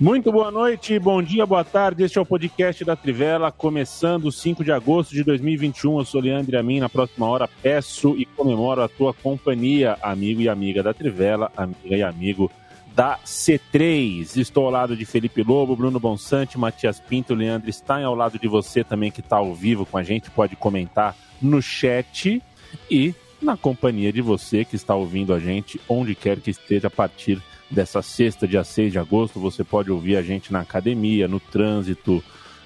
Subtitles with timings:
[0.00, 2.02] Muito boa noite, bom dia, boa tarde.
[2.02, 5.98] Este é o podcast da Trivela, começando 5 de agosto de 2021.
[5.98, 6.80] Eu sou Leandro Amin.
[6.80, 11.98] Na próxima hora peço e comemoro a tua companhia, amigo e amiga da Trivela, amiga
[11.98, 12.50] e amigo
[12.94, 14.38] da C3.
[14.38, 18.48] Estou ao lado de Felipe Lobo, Bruno Bonsante, Matias Pinto, Leandro Stein, ao lado de
[18.48, 22.42] você também que está ao vivo com a gente, pode comentar no chat
[22.90, 26.90] e na companhia de você que está ouvindo a gente, onde quer que esteja a
[26.90, 27.38] partir
[27.70, 29.40] dessa sexta, dia 6 de agosto.
[29.40, 32.22] Você pode ouvir a gente na academia, no trânsito,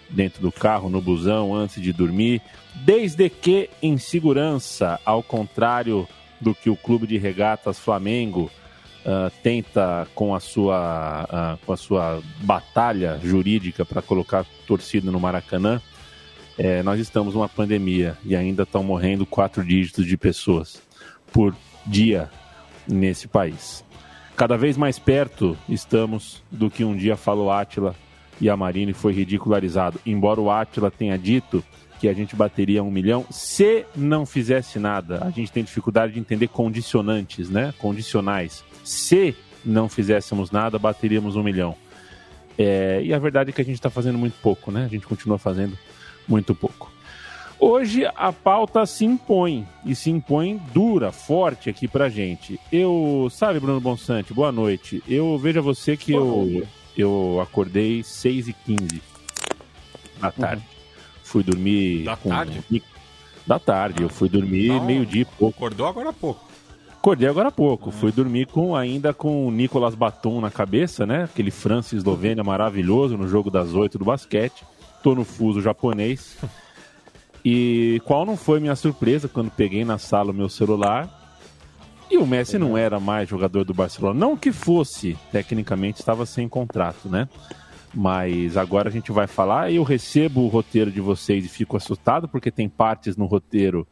[0.09, 2.41] dentro do carro, no busão, antes de dormir.
[2.75, 6.09] Desde que em segurança, ao contrário
[6.41, 8.51] do que o Clube de Regatas Flamengo
[9.05, 15.21] uh, tenta com a sua, uh, com a sua batalha jurídica para colocar torcida no
[15.21, 15.81] Maracanã.
[16.57, 20.81] É, nós estamos numa pandemia e ainda estão morrendo quatro dígitos de pessoas
[21.33, 22.31] por dia
[22.87, 23.84] nesse país.
[24.37, 27.95] Cada vez mais perto estamos do que um dia falou Átila
[28.41, 30.01] e a Marine foi ridicularizado.
[30.05, 31.63] Embora o Átila tenha dito
[32.01, 35.25] que a gente bateria um milhão se não fizesse nada.
[35.25, 37.73] A gente tem dificuldade de entender condicionantes, né?
[37.79, 38.65] Condicionais.
[38.83, 41.77] Se não fizéssemos nada, bateríamos um milhão.
[42.59, 44.85] É, e a verdade é que a gente está fazendo muito pouco, né?
[44.85, 45.79] A gente continua fazendo
[46.27, 46.94] muito pouco.
[47.59, 52.61] Hoje a pauta se impõe e se impõe dura, forte aqui pra gente.
[52.71, 55.03] Eu, sabe, Bruno Bonsante, boa noite.
[55.09, 59.03] Eu vejo a você que eu, eu acordei 6 e 15
[60.21, 60.63] da tarde.
[60.63, 60.75] Uhum.
[61.23, 62.05] Fui dormir.
[62.05, 62.29] Da com...
[62.29, 62.83] tarde?
[63.47, 65.57] Da tarde, eu fui dormir meio-dia e pouco.
[65.57, 66.45] Acordou agora há pouco.
[66.91, 67.87] Acordei agora há pouco.
[67.87, 67.93] Uhum.
[67.93, 71.25] Fui dormir com ainda com o Nicolas Batum na cabeça, né?
[71.25, 74.65] Aquele Francis Eslovênia maravilhoso no jogo das oito do basquete.
[75.03, 76.37] Tô no fuso japonês.
[77.45, 81.23] E qual não foi minha surpresa quando peguei na sala o meu celular
[82.11, 84.19] e o Messi não era mais jogador do Barcelona.
[84.19, 87.29] Não que fosse, tecnicamente estava sem contrato, né?
[87.93, 89.73] Mas agora a gente vai falar.
[89.73, 93.87] Eu recebo o roteiro de vocês e fico assustado porque tem partes no roteiro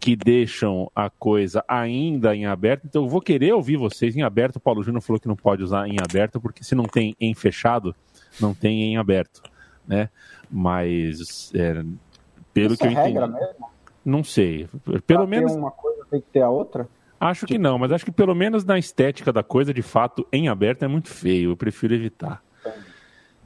[0.00, 2.86] que deixam a coisa ainda em aberto.
[2.86, 4.56] Então eu vou querer ouvir vocês em aberto.
[4.56, 7.34] O Paulo Júnior falou que não pode usar em aberto porque se não tem em
[7.34, 7.94] fechado,
[8.40, 9.42] não tem em aberto,
[9.86, 10.10] né?
[10.50, 11.82] Mas é,
[12.54, 13.08] pelo que eu entendi.
[13.08, 13.66] Regra mesmo?
[14.04, 14.68] Não sei.
[14.84, 15.52] Pelo pra menos.
[15.52, 16.88] uma coisa tem que ter a outra?
[17.18, 20.48] Acho que não, mas acho que pelo menos na estética da coisa, de fato, em
[20.48, 21.50] aberto é muito feio.
[21.50, 22.42] Eu prefiro evitar.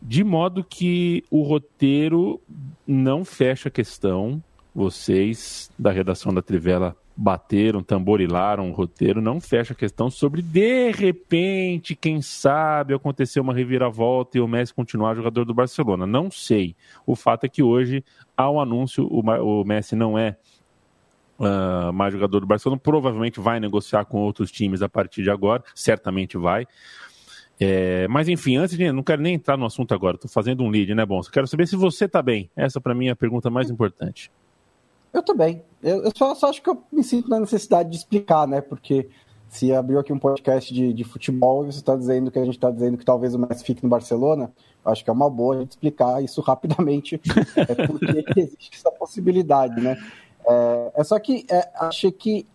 [0.00, 2.41] De modo que o roteiro
[2.86, 4.42] não fecha a questão.
[4.74, 10.93] Vocês da redação da Trivela bateram, tamborilaram o roteiro, não fecha a questão sobre de
[10.93, 16.06] repente, quem sabe, acontecer uma reviravolta e o Messi continuar jogador do Barcelona.
[16.06, 16.77] Não sei.
[17.05, 18.05] O fato é que hoje
[18.37, 20.37] há um anúncio, o, Messi não é
[21.41, 25.65] uh, mais jogador do Barcelona, provavelmente vai negociar com outros times a partir de agora,
[25.75, 26.69] certamente vai.
[27.59, 28.93] É, mas enfim, antes de.
[28.93, 31.21] Não quero nem entrar no assunto agora, estou fazendo um lead, né, bom?
[31.23, 32.49] Quero saber se você está bem.
[32.55, 34.31] Essa, para mim, é a pergunta mais importante.
[35.12, 35.62] Eu também.
[35.82, 38.60] Eu, eu só, só, acho que eu me sinto na necessidade de explicar, né?
[38.60, 39.08] Porque
[39.48, 42.56] se abriu aqui um podcast de, de futebol e você está dizendo que a gente
[42.56, 44.52] está dizendo que talvez o Messi fique no Barcelona,
[44.84, 47.20] acho que é uma boa a gente explicar isso rapidamente,
[47.56, 49.96] é porque existe essa possibilidade, né?
[50.46, 52.46] É, é só que é, achei que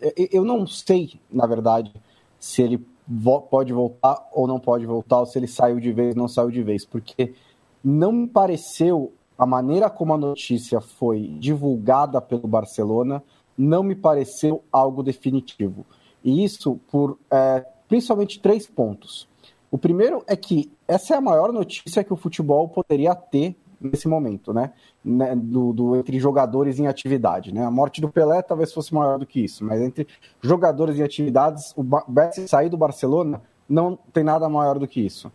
[0.00, 1.92] é, eu não sei, na verdade,
[2.38, 6.14] se ele vo pode voltar ou não pode voltar, ou se ele saiu de vez
[6.14, 7.34] ou não saiu de vez, porque
[7.82, 13.22] não me pareceu a maneira como a notícia foi divulgada pelo Barcelona
[13.56, 15.84] não me pareceu algo definitivo.
[16.22, 19.28] E isso por é, principalmente três pontos.
[19.70, 24.08] O primeiro é que essa é a maior notícia que o futebol poderia ter nesse
[24.08, 24.72] momento, né?
[25.04, 25.34] né?
[25.36, 27.64] Do, do, entre jogadores em atividade, né?
[27.64, 30.06] A morte do Pelé talvez fosse maior do que isso, mas entre
[30.40, 35.30] jogadores em atividades, o Messi sair do Barcelona não tem nada maior do que isso.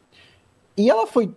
[0.76, 1.34] E ela foi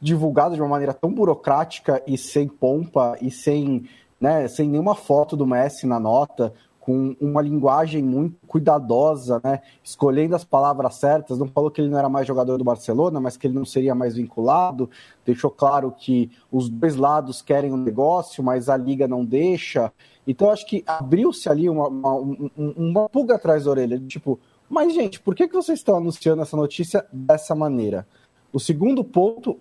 [0.00, 3.84] divulgado de uma maneira tão burocrática e sem pompa e sem,
[4.20, 9.60] né, sem nenhuma foto do Messi na nota, com com uma linguagem muito cuidadosa, né?
[9.84, 11.38] escolhendo as palavras certas.
[11.38, 13.94] Não falou que ele não era mais jogador do Barcelona, mas que ele não seria
[13.94, 14.90] mais vinculado.
[15.24, 19.92] Deixou claro que os dois lados querem o um negócio, mas a liga não deixa.
[20.26, 22.14] Então, acho que abriu-se ali uma, uma,
[22.56, 24.00] uma, pulga atrás da orelha.
[24.00, 28.04] Tipo, mas, gente, por que, que vocês estão anunciando essa notícia dessa maneira?
[28.52, 29.60] O segundo ponto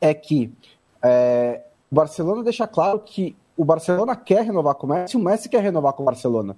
[0.00, 0.52] é que
[1.02, 5.24] é, o Barcelona deixa claro que o Barcelona quer renovar com o Messi e o
[5.24, 6.56] Messi quer renovar com o Barcelona.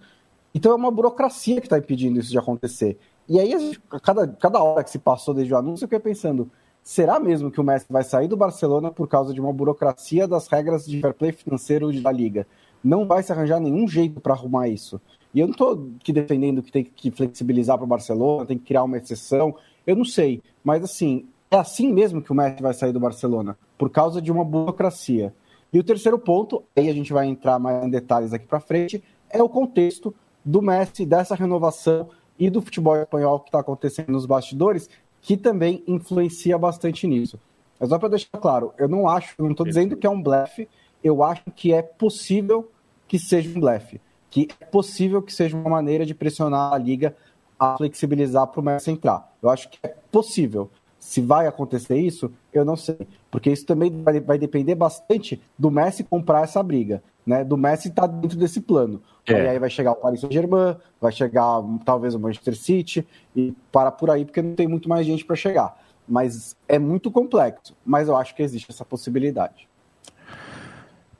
[0.55, 2.99] Então é uma burocracia que está impedindo isso de acontecer.
[3.29, 6.51] E aí, gente, cada, cada hora que se passou desde o anúncio, eu fiquei pensando:
[6.83, 10.49] será mesmo que o Messi vai sair do Barcelona por causa de uma burocracia das
[10.49, 12.47] regras de fair play financeiro da liga?
[12.83, 15.01] Não vai se arranjar nenhum jeito para arrumar isso.
[15.33, 18.65] E eu não estou aqui defendendo que tem que flexibilizar para o Barcelona, tem que
[18.65, 19.55] criar uma exceção.
[19.87, 20.43] Eu não sei.
[20.65, 24.31] Mas assim, é assim mesmo que o Messi vai sair do Barcelona, por causa de
[24.31, 25.35] uma burocracia.
[25.73, 29.03] E o terceiro ponto, aí a gente vai entrar mais em detalhes aqui para frente,
[29.29, 30.15] é o contexto
[30.45, 32.09] do Messi, dessa renovação
[32.39, 34.89] e do futebol espanhol que está acontecendo nos bastidores,
[35.21, 37.39] que também influencia bastante nisso.
[37.79, 40.69] Mas só para deixar claro, eu não acho, não estou dizendo que é um blefe,
[41.03, 42.71] eu acho que é possível
[43.09, 44.01] que seja um blefe,
[44.31, 47.17] que é possível que seja uma maneira de pressionar a liga
[47.59, 49.31] a flexibilizar para o Messi entrar.
[49.43, 50.71] Eu acho que é possível.
[51.01, 52.99] Se vai acontecer isso, eu não sei.
[53.31, 57.03] Porque isso também vai, vai depender bastante do Messi comprar essa briga.
[57.27, 57.43] Né?
[57.43, 59.01] Do Messi estar tá dentro desse plano.
[59.27, 59.49] É.
[59.49, 64.11] Aí vai chegar o Paris Saint-Germain, vai chegar talvez o Manchester City e para por
[64.11, 65.75] aí, porque não tem muito mais gente para chegar.
[66.07, 67.75] Mas é muito complexo.
[67.85, 69.69] Mas eu acho que existe essa possibilidade.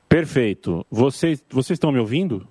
[0.07, 0.85] Perfeito.
[0.91, 2.47] Vocês, vocês estão me ouvindo?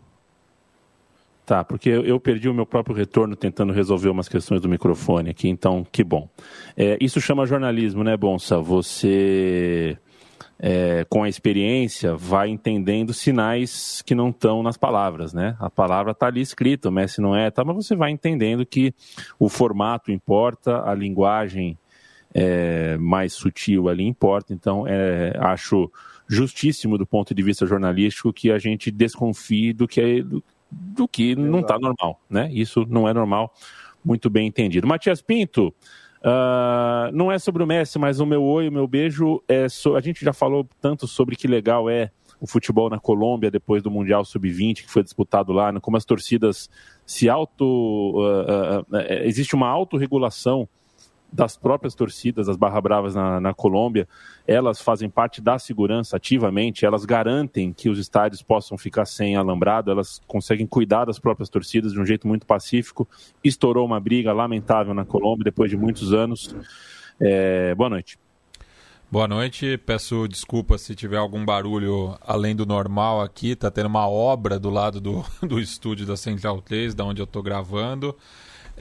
[1.51, 5.49] Tá, porque eu perdi o meu próprio retorno tentando resolver umas questões do microfone aqui,
[5.49, 6.29] então que bom.
[6.77, 8.61] É, isso chama jornalismo, né, Bonsa?
[8.61, 9.99] Você,
[10.61, 15.57] é, com a experiência, vai entendendo sinais que não estão nas palavras, né?
[15.59, 18.95] A palavra está ali escrita, o Messi não é, tá, mas você vai entendendo que
[19.37, 21.77] o formato importa, a linguagem
[22.33, 25.91] é, mais sutil ali importa, então é, acho
[26.29, 30.41] justíssimo do ponto de vista jornalístico que a gente desconfie do que é do
[31.11, 31.47] que Exato.
[31.47, 32.49] não está normal, né?
[32.53, 33.53] Isso não é normal,
[34.05, 34.87] muito bem entendido.
[34.87, 35.75] Matias Pinto,
[36.21, 39.97] uh, não é sobre o Messi, mas o meu oi, o meu beijo é so...
[39.97, 43.91] a gente já falou tanto sobre que legal é o futebol na Colômbia depois do
[43.91, 45.79] Mundial Sub-20 que foi disputado lá, né?
[45.81, 46.71] como as torcidas
[47.05, 47.65] se auto
[48.17, 50.69] uh, uh, existe uma autorregulação
[51.33, 54.09] das próprias torcidas, as Barra Bravas na, na, Colômbia,
[54.47, 59.91] elas fazem parte da segurança ativamente, elas garantem que os estádios possam ficar sem alambrado,
[59.91, 63.09] elas conseguem cuidar das próprias torcidas de um jeito muito pacífico.
[63.45, 66.55] Estourou uma briga lamentável na Colômbia depois de muitos anos.
[67.21, 68.19] É, boa noite.
[69.11, 74.09] Boa noite, peço desculpa se tiver algum barulho além do normal aqui, tá tendo uma
[74.09, 78.17] obra do lado do, do estúdio da Central 3, da onde eu estou gravando.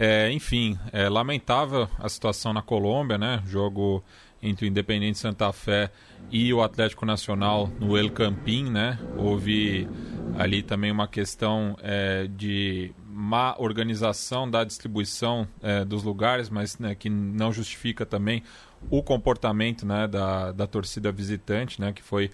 [0.02, 3.44] É, enfim, é lamentável a situação na Colômbia, né?
[3.46, 4.02] Jogo
[4.42, 5.92] entre o Independente Santa Fé
[6.32, 8.98] e o Atlético Nacional no El Campín, né?
[9.18, 9.90] Houve
[10.38, 16.96] ali também uma questão é, de má organização da distribuição é, dos lugares, mas né,
[16.96, 18.42] que não justifica também
[18.90, 21.92] o comportamento né, da, da torcida visitante, né?
[21.92, 22.32] Que foi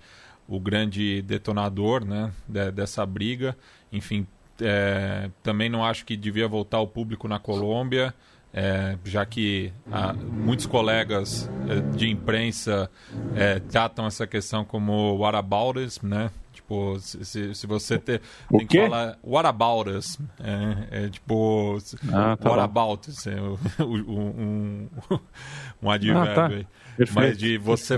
[0.47, 3.57] o grande detonador né, de, dessa briga.
[3.91, 4.27] Enfim,
[4.61, 8.13] é, também não acho que devia voltar o público na Colômbia,
[8.53, 12.89] é, já que há, muitos colegas é, de imprensa
[13.35, 16.31] é, tratam essa questão como whataboutism, né?
[16.53, 18.77] Tipo, se, se você ter, o tem quê?
[18.79, 20.17] que falar what about us?
[20.39, 21.77] É, é tipo,
[22.13, 23.27] ah, tá what about us?
[23.27, 25.19] É, um, um,
[25.83, 26.49] um advérbio ah, tá.
[27.13, 27.97] Mas de você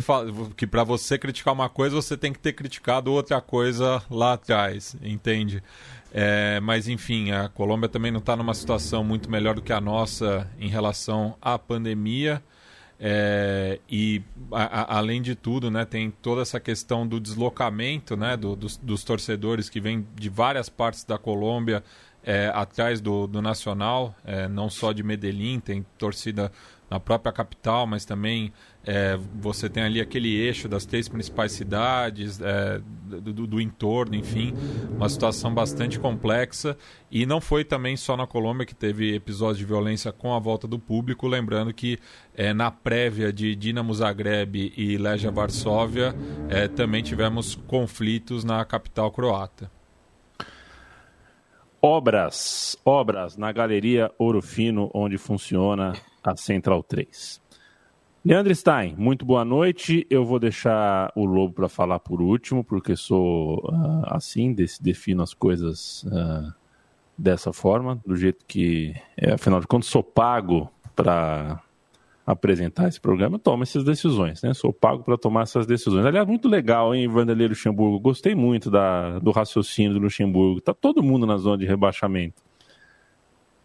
[0.56, 4.96] que para você criticar uma coisa, você tem que ter criticado outra coisa lá atrás,
[5.04, 5.62] entende?
[6.20, 9.80] É, mas enfim, a Colômbia também não está numa situação muito melhor do que a
[9.80, 12.42] nossa em relação à pandemia.
[13.00, 18.36] É, e a, a, além de tudo, né, tem toda essa questão do deslocamento né,
[18.36, 21.84] do, dos, dos, torcedores que vêm de várias partes da Colômbia
[22.24, 26.52] é, atrás do, do Nacional, é, não só de Medellín, tem torcida
[26.90, 28.52] na própria capital, mas também
[28.88, 34.54] é, você tem ali aquele eixo das três principais cidades, é, do, do, entorno, enfim,
[34.96, 36.78] uma situação bastante complexa.
[37.12, 40.70] E não foi também só na Colômbia que teve episódios de violência com a volta
[40.70, 42.00] do público, lembrando que
[42.34, 46.16] é, na prévia de Dinamo Zagreb e Legia Varsóvia
[46.48, 49.70] é, também tivemos conflitos na capital croata.
[51.82, 57.47] Obras, obras na Galeria Ouro Fino, onde funciona a Central 3.
[58.26, 60.06] Leandro Stein, muito boa noite.
[60.10, 65.24] Eu vou deixar o Lobo para falar por último, porque sou uh, assim, desse, defino
[65.24, 66.54] as coisas uh,
[67.18, 71.62] dessa forma, do jeito que, é, afinal de contas, sou pago para
[72.26, 74.54] apresentar esse programa, toma essas decisões, né?
[74.54, 76.06] Sou pago para tomar essas decisões.
[76.06, 78.00] Aliás, muito legal, hein, Vanderlei Luxemburgo?
[78.00, 80.60] Gostei muito da, do raciocínio do Luxemburgo.
[80.60, 82.47] Tá todo mundo na zona de rebaixamento.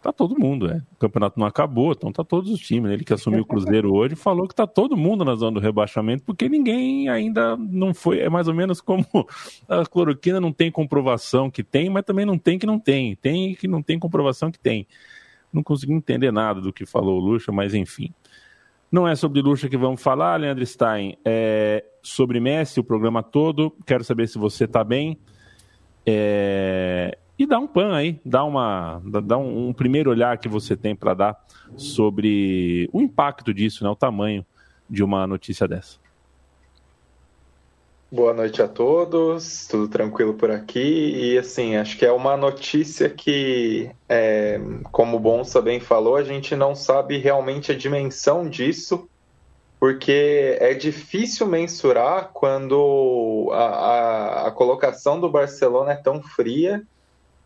[0.03, 0.83] Tá todo mundo, é.
[0.91, 2.91] O campeonato não acabou, então tá todos os times.
[2.91, 6.25] Ele que assumiu o Cruzeiro hoje falou que tá todo mundo na zona do rebaixamento,
[6.25, 8.19] porque ninguém ainda não foi.
[8.19, 9.05] É mais ou menos como
[9.65, 13.15] a cloroquina não tem comprovação que tem, mas também não tem que não tem.
[13.15, 14.85] Tem que não tem comprovação que tem.
[15.53, 18.13] Não consegui entender nada do que falou o Lucha, mas enfim.
[18.91, 21.17] Não é sobre Lucha que vamos falar, Leandro Stein.
[21.23, 23.73] É sobre Messi, o programa todo.
[23.85, 25.17] Quero saber se você está bem.
[26.05, 30.75] É, e dá um pan aí, dá, uma, dá um, um primeiro olhar que você
[30.75, 31.45] tem para dar
[31.75, 34.45] sobre o impacto disso, né, o tamanho
[34.89, 36.01] de uma notícia dessa.
[38.09, 40.79] Boa noite a todos, tudo tranquilo por aqui.
[40.79, 46.23] E assim, acho que é uma notícia que, é, como o Bonsa bem falou, a
[46.23, 49.09] gente não sabe realmente a dimensão disso,
[49.79, 56.85] porque é difícil mensurar quando a, a, a colocação do Barcelona é tão fria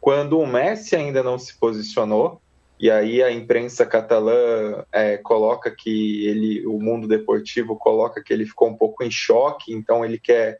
[0.07, 2.41] quando o Messi ainda não se posicionou,
[2.79, 8.45] e aí a imprensa catalã é, coloca que ele, o mundo deportivo coloca que ele
[8.45, 10.59] ficou um pouco em choque, então ele quer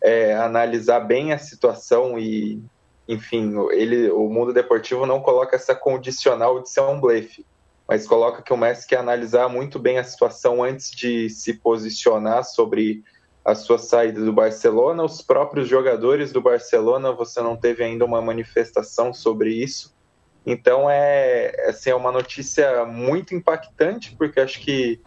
[0.00, 2.62] é, analisar bem a situação e,
[3.08, 7.44] enfim, ele, o mundo deportivo não coloca essa condicional de ser um blefe,
[7.88, 12.44] mas coloca que o Messi quer analisar muito bem a situação antes de se posicionar
[12.44, 13.02] sobre
[13.44, 15.04] a sua saída do Barcelona.
[15.04, 19.94] Os próprios jogadores do Barcelona, você não teve ainda uma manifestação sobre isso.
[20.46, 25.00] Então é, assim, é uma notícia muito impactante, porque acho que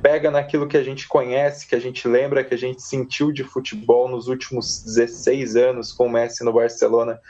[0.00, 3.42] pega naquilo que a gente conhece, que a gente lembra, que a gente sentiu de
[3.42, 7.20] futebol nos últimos 16 anos com o Messi no Barcelona.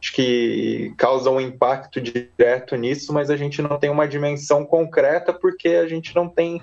[0.00, 5.32] Acho que causa um impacto direto nisso, mas a gente não tem uma dimensão concreta
[5.32, 6.60] porque a gente não tem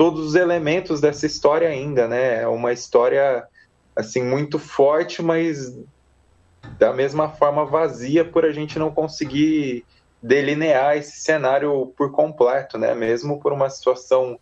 [0.00, 2.40] todos os elementos dessa história ainda, né?
[2.40, 3.46] É uma história
[3.94, 5.78] assim muito forte, mas
[6.78, 9.84] da mesma forma vazia por a gente não conseguir
[10.22, 12.94] delinear esse cenário por completo, né?
[12.94, 14.40] Mesmo por uma situação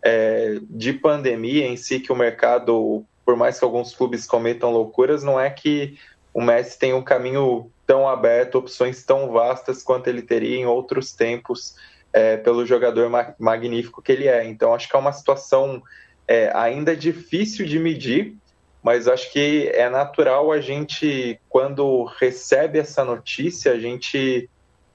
[0.00, 5.24] é, de pandemia em si que o mercado, por mais que alguns clubes cometam loucuras,
[5.24, 5.98] não é que
[6.32, 11.12] o Messi tem um caminho tão aberto, opções tão vastas quanto ele teria em outros
[11.12, 11.74] tempos
[12.12, 14.44] é, pelo jogador ma magnífico que ele é.
[14.44, 15.82] Então, acho que é uma situação
[16.26, 18.36] é, ainda difícil de medir,
[18.82, 24.48] mas acho que é natural a gente, quando recebe essa notícia, a gente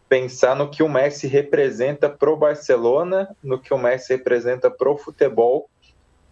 [0.07, 4.89] pensar no que o Messi representa para o Barcelona, no que o Messi representa para
[4.89, 5.69] o futebol.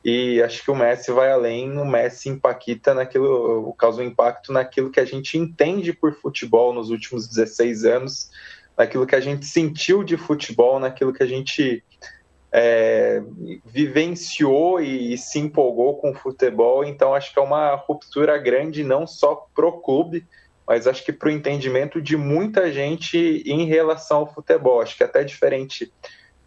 [0.05, 4.91] E acho que o Messi vai além, o Messi impacta naquilo, causa um impacto naquilo
[4.91, 8.29] que a gente entende por futebol nos últimos 16 anos,
[8.77, 11.83] naquilo que a gente sentiu de futebol, naquilo que a gente
[12.51, 13.21] é,
[13.65, 16.83] vivenciou e, e, se empolgou com o futebol.
[16.83, 20.25] Então, acho que é uma ruptura grande, não só pro clube,
[20.67, 24.81] mas acho que para o entendimento de muita gente em relação ao futebol.
[24.81, 25.91] Acho que é até diferente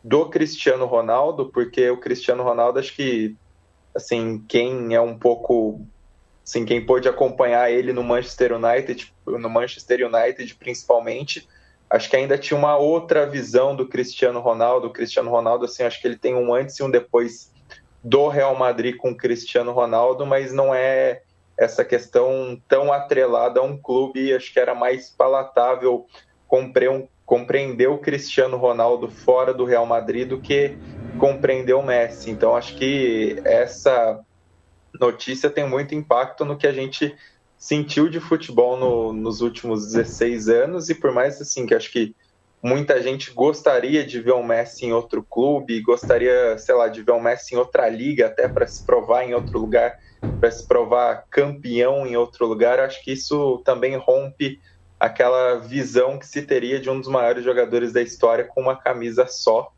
[0.03, 3.35] do Cristiano Ronaldo, porque o Cristiano Ronaldo, acho que,
[3.95, 5.81] assim, quem é um pouco.
[6.47, 11.49] Assim, quem pôde acompanhar ele no Manchester United, no Manchester United principalmente,
[11.89, 14.89] acho que ainda tinha uma outra visão do Cristiano Ronaldo.
[14.89, 17.53] O Cristiano Ronaldo, assim, acho que ele tem um antes e um depois
[18.03, 21.23] do Real Madrid com o Cristiano Ronaldo, mas não é
[21.59, 24.35] essa questão tão atrelada a um clube.
[24.35, 26.07] Acho que era mais palatável
[27.25, 30.77] compreender o Cristiano Ronaldo fora do Real Madrid do que
[31.19, 32.31] compreender o Messi.
[32.31, 34.21] Então, acho que essa
[35.01, 37.15] notícia tem muito impacto no que a gente
[37.67, 42.15] sentiu de futebol no, nos últimos 16 anos e por mais assim que acho que
[42.63, 47.11] muita gente gostaria de ver o Messi em outro clube, gostaria, sei lá, de ver
[47.11, 49.93] o Messi em outra liga até para se provar em outro lugar,
[50.41, 52.79] para se provar campeão em outro lugar.
[52.79, 54.61] Acho que isso também rompe
[55.01, 59.27] aquela visão que se teria de um dos maiores jogadores da história com uma camisa
[59.27, 59.73] só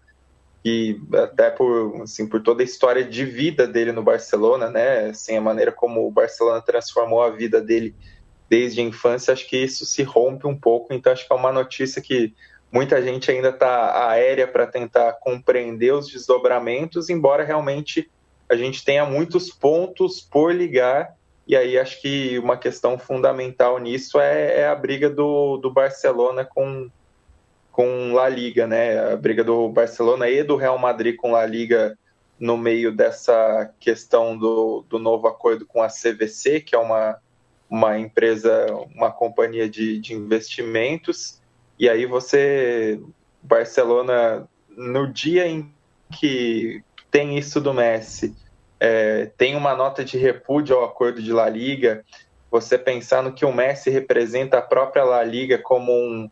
[0.62, 5.36] que até por, assim, por toda a história de vida dele no Barcelona, né, assim,
[5.36, 7.94] a maneira como o Barcelona transformou a vida dele
[8.48, 11.52] desde a infância, acho que isso se rompe um pouco, então acho que é uma
[11.52, 12.34] notícia que
[12.72, 18.10] muita gente ainda está aérea para tentar compreender os desdobramentos, embora realmente
[18.48, 21.14] a gente tenha muitos pontos por ligar,
[21.46, 26.44] e aí acho que uma questão fundamental nisso é, é a briga do, do Barcelona
[26.44, 26.90] com,
[27.78, 29.12] com La Liga, né?
[29.12, 31.96] A briga do Barcelona e do Real Madrid com La Liga
[32.36, 37.18] no meio dessa questão do, do novo acordo com a CVC, que é uma,
[37.70, 41.40] uma empresa, uma companhia de, de investimentos.
[41.78, 43.00] E aí você,
[43.40, 45.72] Barcelona, no dia em
[46.18, 46.82] que
[47.12, 48.34] tem isso do Messi,
[48.80, 52.04] é, tem uma nota de repúdio ao acordo de La Liga,
[52.50, 56.28] você pensar no que o Messi representa a própria La Liga como um,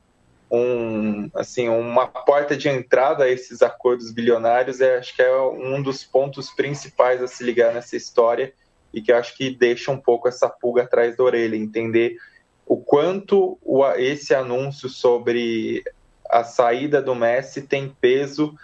[0.50, 5.82] um, assim, uma porta de entrada a esses acordos bilionários, é, acho que é um
[5.82, 8.52] dos pontos principais a se ligar nessa história
[8.94, 12.16] e que acho que deixa um pouco essa pulga atrás da orelha, entender
[12.64, 15.84] o quanto o, esse anúncio sobre
[16.28, 18.56] a saída do Messi tem peso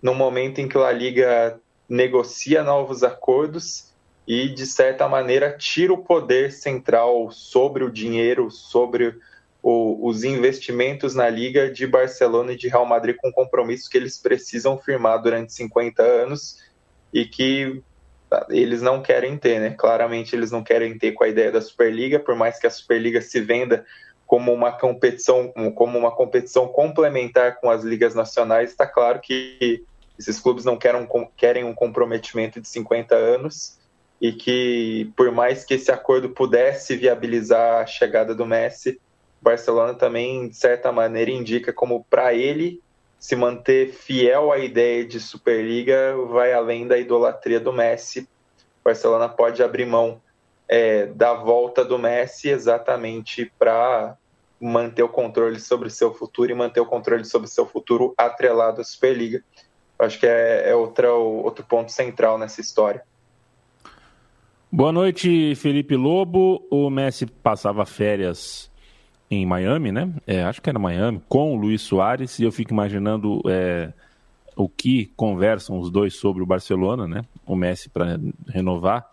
[0.00, 1.58] no momento em que a Liga
[1.88, 3.92] negocia novos acordos
[4.26, 9.18] e, de certa maneira, tira o poder central sobre o dinheiro, sobre
[9.62, 14.18] o, os investimentos na Liga de Barcelona e de Real Madrid com compromissos que eles
[14.18, 16.58] precisam firmar durante 50 anos
[17.12, 17.82] e que
[18.48, 19.70] eles não querem ter, né?
[19.76, 23.20] Claramente eles não querem ter com a ideia da Superliga, por mais que a Superliga
[23.20, 23.84] se venda
[24.26, 29.84] como uma competição, como uma competição complementar com as ligas nacionais, está claro que
[30.16, 33.80] esses clubes não querem, querem um comprometimento de 50 anos
[34.20, 39.00] e que, por mais que esse acordo pudesse viabilizar a chegada do Messi,
[39.40, 42.80] Barcelona também, de certa maneira, indica como para ele
[43.18, 48.26] se manter fiel à ideia de Superliga vai além da idolatria do Messi.
[48.82, 50.20] Barcelona pode abrir mão
[50.66, 54.16] é, da volta do Messi exatamente para
[54.58, 58.84] manter o controle sobre seu futuro e manter o controle sobre seu futuro atrelado à
[58.84, 59.44] Superliga.
[59.98, 63.02] Acho que é, é outra, outro ponto central nessa história.
[64.72, 66.66] Boa noite, Felipe Lobo.
[66.70, 68.69] O Messi passava férias
[69.30, 70.12] em Miami, né?
[70.26, 73.92] É, acho que era Miami, com o Luiz Soares, e eu fico imaginando é,
[74.56, 77.24] o que conversam os dois sobre o Barcelona, né?
[77.46, 78.18] O Messi para
[78.48, 79.06] renovar,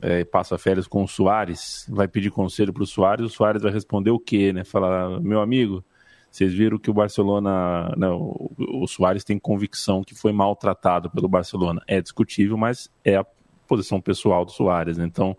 [0.00, 3.72] é, passa férias com o Soares, vai pedir conselho para o Soares, o Soares vai
[3.72, 4.62] responder o quê, né?
[4.62, 5.84] Falar, meu amigo,
[6.30, 11.82] vocês viram que o Barcelona, não, o Soares tem convicção que foi maltratado pelo Barcelona.
[11.86, 13.26] É discutível, mas é a
[13.66, 14.98] posição pessoal do Soares.
[14.98, 15.04] Né?
[15.04, 15.36] Então,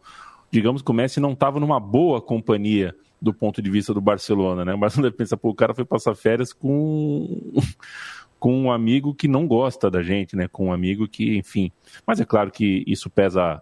[0.51, 4.63] digamos que o Messi não estava numa boa companhia do ponto de vista do Barcelona,
[4.63, 4.73] né?
[4.73, 7.51] O Barcelona pensa, pô, o cara foi passar férias com
[8.39, 10.47] com um amigo que não gosta da gente, né?
[10.47, 11.71] Com um amigo que, enfim.
[12.05, 13.61] Mas é claro que isso pesa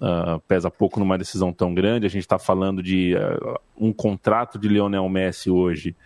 [0.00, 2.06] uh, pesa pouco numa decisão tão grande.
[2.06, 5.96] A gente está falando de uh, um contrato de Lionel Messi hoje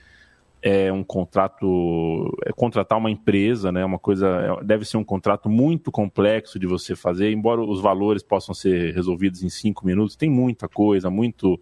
[0.62, 3.85] é um contrato, é contratar uma empresa, né?
[3.85, 8.22] Uma coisa, é, deve ser um contrato muito complexo de você fazer, embora os valores
[8.22, 11.61] possam ser resolvidos em cinco minutos, tem muita coisa, muito,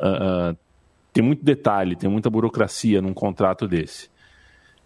[0.00, 0.56] uh,
[1.12, 4.10] tem muito detalhe, tem muita burocracia num contrato desse.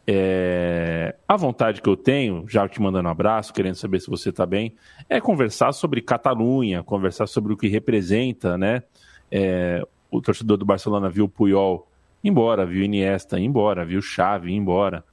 [0.06, 4.30] É, a vontade que eu tenho, já te mandando um abraço, querendo saber se você
[4.30, 4.74] está bem,
[5.08, 8.82] é conversar sobre Catalunha, conversar sobre o que representa, né?
[9.30, 11.88] É, o torcedor do Barcelona viu o Puyol
[12.22, 15.04] embora, viu Iniesta embora, viu Xavi embora.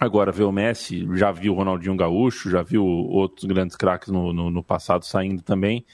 [0.00, 4.32] Agora vê o Messi, já viu o Ronaldinho Gaúcho, já viu outros grandes craques no,
[4.32, 5.84] no, no passado saindo também.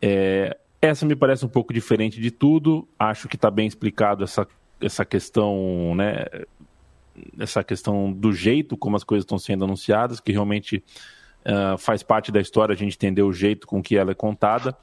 [0.00, 2.88] É, essa me parece um pouco diferente de tudo.
[2.98, 4.46] Acho que está bem explicado essa,
[4.80, 6.26] essa questão, né?
[7.38, 10.82] Essa questão do jeito como as coisas estão sendo anunciadas, que realmente
[11.46, 14.76] uh, faz parte da história a gente entender o jeito com que ela é contada.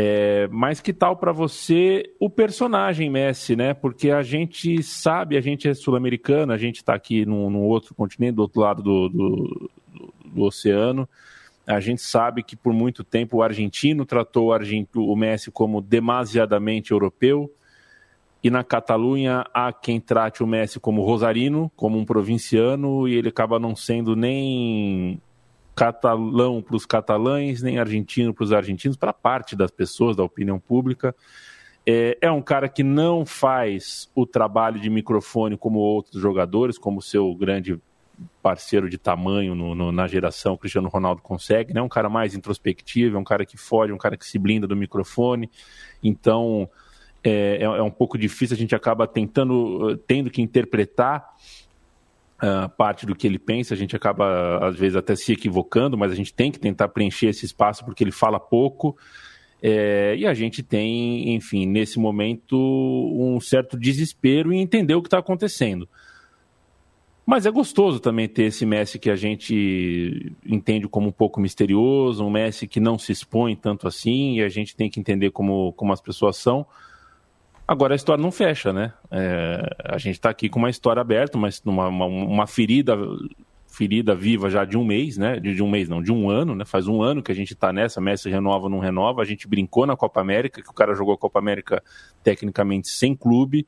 [0.00, 3.74] É, mas que tal para você o personagem Messi, né?
[3.74, 7.96] Porque a gente sabe, a gente é sul-americano, a gente está aqui num, num, outro
[7.96, 9.70] continente, do outro lado do, do,
[10.24, 11.08] do, oceano.
[11.68, 14.50] A gente sabe que por muito tempo o argentino tratou
[14.94, 17.52] o, Messi como demasiadamente europeu.
[18.42, 23.28] E na Catalunha há quem trate o Messi como rosarino, como um provinciano, e ele
[23.28, 25.20] acaba não sendo nem
[25.76, 30.58] catalão para os catalães, nem argentino para os argentinos, para parte das pessoas, da opinião
[30.58, 31.14] pública.
[31.86, 37.02] É, é, um cara que não faz o trabalho de microfone como outros jogadores, como
[37.02, 37.78] seu grande
[38.42, 41.82] parceiro de tamanho no, no, na geração, o Cristiano Ronaldo consegue, né?
[41.82, 44.76] Um cara mais introspectivo, é um cara que foge, um cara que se blinda do
[44.76, 45.50] microfone.
[46.02, 46.68] Então
[47.22, 51.34] é, é, é um pouco difícil, a gente acaba tentando, tendo que interpretar
[52.42, 56.12] uh, parte do que ele pensa, a gente acaba, às vezes, até se equivocando, mas
[56.12, 58.96] a gente tem que tentar preencher esse espaço porque ele fala pouco.
[59.60, 65.08] É, e a gente tem, enfim, nesse momento, um certo desespero em entender o que
[65.08, 65.88] está acontecendo.
[67.28, 72.24] Mas é gostoso também ter esse Messi que a gente entende como um pouco misterioso,
[72.24, 75.74] um Messi que não se expõe tanto assim, e a gente tem que entender como,
[75.74, 76.64] como as pessoas são.
[77.66, 78.94] Agora a história não fecha, né?
[79.10, 82.96] É, a gente está aqui com uma história aberta, mas uma, uma, uma, ferida
[83.66, 85.38] ferida viva já de um mês, né?
[85.38, 86.64] De, de, um mês, não, de um ano, né?
[86.64, 89.20] Faz um ano que a gente está nessa, Messi renova, não renova.
[89.20, 91.82] A gente brincou na Copa América, que o cara jogou a Copa América
[92.24, 93.66] tecnicamente sem clube.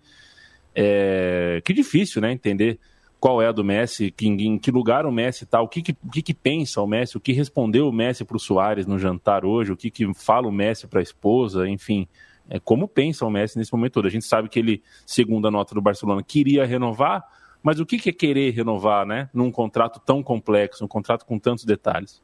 [0.75, 2.33] É, que difícil, né?
[2.33, 2.81] Entender
[3.21, 5.93] qual é a do Messi, que, em que lugar o Messi está, o que, que,
[5.93, 9.45] que, que, pensa o Messi, o que respondeu o Messi para o Soares no jantar
[9.45, 12.09] hoje, o que, que fala o Messi para a esposa, enfim.
[12.49, 14.07] É, como pensa o Messi nesse momento todo.
[14.07, 17.23] A gente sabe que ele, segundo a nota do Barcelona, queria renovar,
[17.63, 19.29] mas o que, que é querer renovar, né?
[19.35, 22.23] Num contrato tão complexo, um contrato com tantos detalhes.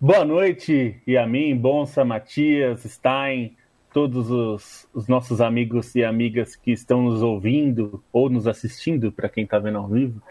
[0.00, 3.56] Boa noite, Yamin, Bonsa, Matias, Stein,
[3.92, 9.28] todos os, os, nossos amigos e amigas que estão nos ouvindo ou nos assistindo, para
[9.28, 10.22] quem está vendo ao vivo.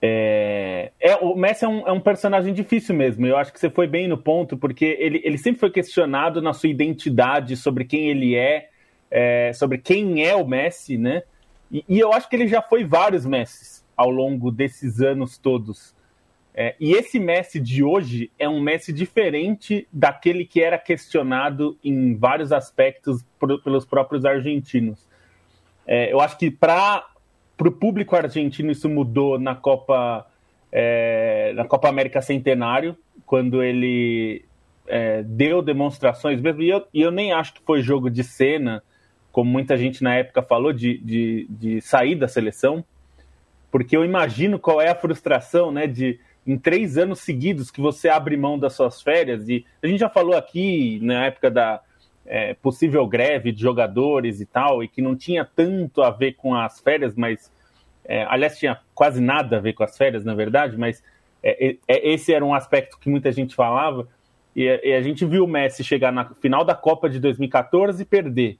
[0.00, 3.26] É, é, o Messi é um, é um, personagem difícil mesmo.
[3.26, 6.52] Eu acho que você foi bem no ponto, porque ele, ele sempre foi questionado na
[6.52, 8.68] sua identidade, sobre quem ele é,
[9.10, 11.22] é sobre quem é o Messi, né?
[11.72, 15.93] E, e, eu acho que ele já foi vários Messis ao longo desses anos todos.
[16.56, 22.14] É, e esse Messi de hoje é um Messi diferente daquele que era questionado em
[22.14, 25.08] vários aspectos por, pelos próprios argentinos.
[25.84, 27.04] É, eu acho que para
[27.60, 30.26] o público argentino isso mudou na Copa,
[30.70, 34.44] é, na Copa América Centenário, quando ele
[34.86, 36.62] é, deu demonstrações mesmo.
[36.62, 38.80] E eu, e eu nem acho que foi jogo de cena,
[39.32, 42.84] como muita gente na época falou, de, de, de sair da seleção,
[43.72, 48.08] porque eu imagino qual é a frustração né, de em três anos seguidos que você
[48.08, 51.80] abre mão das suas férias, e a gente já falou aqui na época da
[52.26, 56.54] é, possível greve de jogadores e tal, e que não tinha tanto a ver com
[56.54, 57.50] as férias, mas
[58.04, 61.02] é, aliás, tinha quase nada a ver com as férias, na verdade, mas
[61.42, 64.06] é, é esse era um aspecto que muita gente falava,
[64.54, 68.06] e, e, a gente viu o Messi chegar na final da Copa de 2014 e
[68.06, 68.58] perder,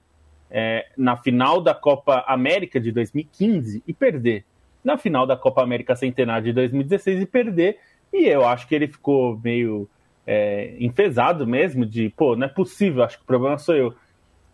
[0.49, 4.45] é, na final da Copa América de 2015 e perder
[4.85, 7.79] na final da Copa América Centenário de 2016 e perder.
[8.13, 9.89] E eu acho que ele ficou meio
[10.25, 13.95] é, enfesado mesmo, de pô, não é possível, acho que o problema sou eu.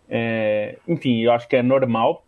[0.09, 2.25] É, enfim, eu acho que é normal,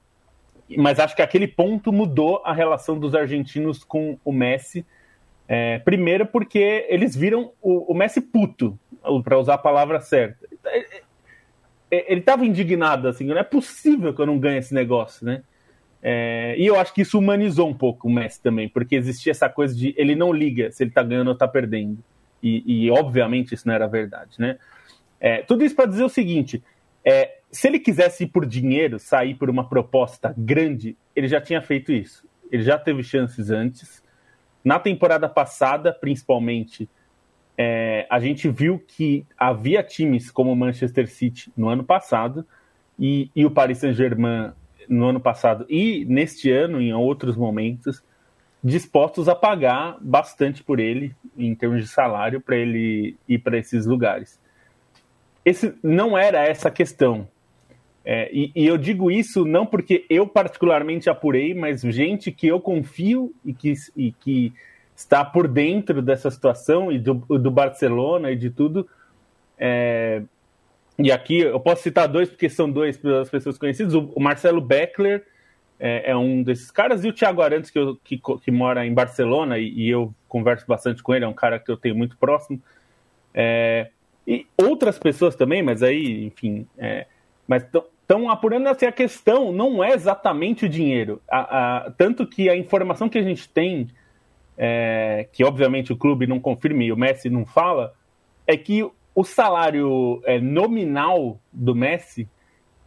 [0.77, 4.85] mas acho que aquele ponto mudou a relação dos argentinos com o Messi.
[5.47, 8.77] É, primeiro, porque eles viram o, o Messi puto,
[9.23, 10.47] para usar a palavra certa.
[10.65, 11.01] É,
[11.91, 15.43] é, ele estava indignado, assim, não é possível que eu não ganhe esse negócio, né?
[16.05, 19.47] É, e eu acho que isso humanizou um pouco o Messi também, porque existia essa
[19.47, 21.97] coisa de ele não liga se ele tá ganhando ou tá perdendo.
[22.41, 24.57] E, e obviamente isso não era verdade, né?
[25.17, 26.61] É, tudo isso para dizer o seguinte:
[27.05, 31.61] é, se ele quisesse ir por dinheiro, sair por uma proposta grande, ele já tinha
[31.61, 32.27] feito isso.
[32.51, 34.03] Ele já teve chances antes.
[34.61, 36.89] Na temporada passada, principalmente,
[37.57, 42.45] é, a gente viu que havia times como o Manchester City no ano passado
[42.99, 44.51] e, e o Paris Saint-Germain
[44.87, 48.03] no ano passado e neste ano, em outros momentos,
[48.63, 53.85] dispostos a pagar bastante por ele, em termos de salário, para ele ir para esses
[53.85, 54.39] lugares.
[55.43, 57.27] Esse não era essa a questão.
[58.05, 62.59] É, e, e, eu digo isso não porque eu particularmente apurei, mas gente que eu
[62.59, 64.53] confio e que, e que
[64.95, 68.87] está por dentro dessa situação e do, do Barcelona e de tudo,
[69.57, 70.23] é,
[70.97, 73.93] e aqui eu posso citar dois, porque são dois das pessoas conhecidas.
[73.93, 75.25] O, Marcelo Beckler
[75.79, 78.93] é, é, um desses caras, e o Thiago Arantes, que, eu, que, que mora em
[78.93, 82.15] Barcelona, e, e, eu converso bastante com ele, é um cara que eu tenho muito
[82.17, 82.61] próximo.
[83.33, 83.89] É,
[84.27, 86.67] e outras pessoas também, mas aí, enfim.
[86.77, 87.07] É,
[87.47, 91.21] mas estão apurando assim, a questão não é exatamente o dinheiro.
[91.29, 93.89] A, a, tanto que a informação que a gente tem,
[94.57, 97.93] é, que obviamente o clube não confirma e o Messi não fala,
[98.45, 102.27] é que o salário é, nominal do Messi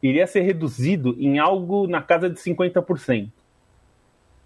[0.03, 3.31] iria ser reduzido em algo na casa de 50%,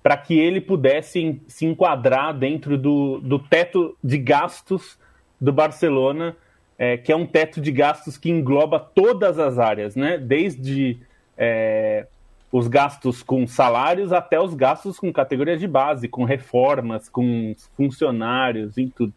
[0.03, 4.99] para que ele pudesse se enquadrar dentro do, do teto de gastos
[5.40, 6.37] do Barcelona,
[6.79, 10.16] é, que é um teto de gastos que engloba todas as áreas, né?
[10.16, 10.99] desde
[11.37, 12.07] é,
[12.53, 18.77] os gastos com salários até os gastos com categorias de base, com reformas, com funcionários
[18.77, 19.12] e tudo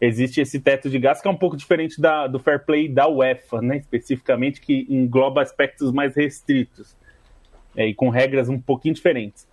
[0.00, 3.08] existe esse teto de gastos que é um pouco diferente da, do fair play da
[3.08, 6.96] UEFA, né, especificamente, que engloba aspectos mais restritos
[7.76, 9.48] é, e com regras um pouquinho diferentes.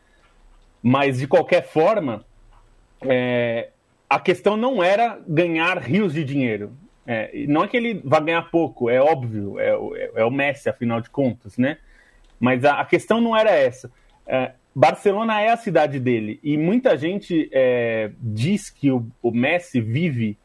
[0.82, 2.26] Mas, de qualquer forma,
[3.02, 3.70] é,
[4.10, 6.74] a questão não era ganhar rios de dinheiro.
[7.06, 10.70] É, não é que ele vá ganhar pouco, é óbvio, é, é, é o Messi,
[10.70, 11.78] afinal de contas, né?
[12.40, 13.92] Mas a, a questão não era essa.
[14.76, 20.38] Barcelona é a cidade dele e muita gente é, diz que o, o Messi vive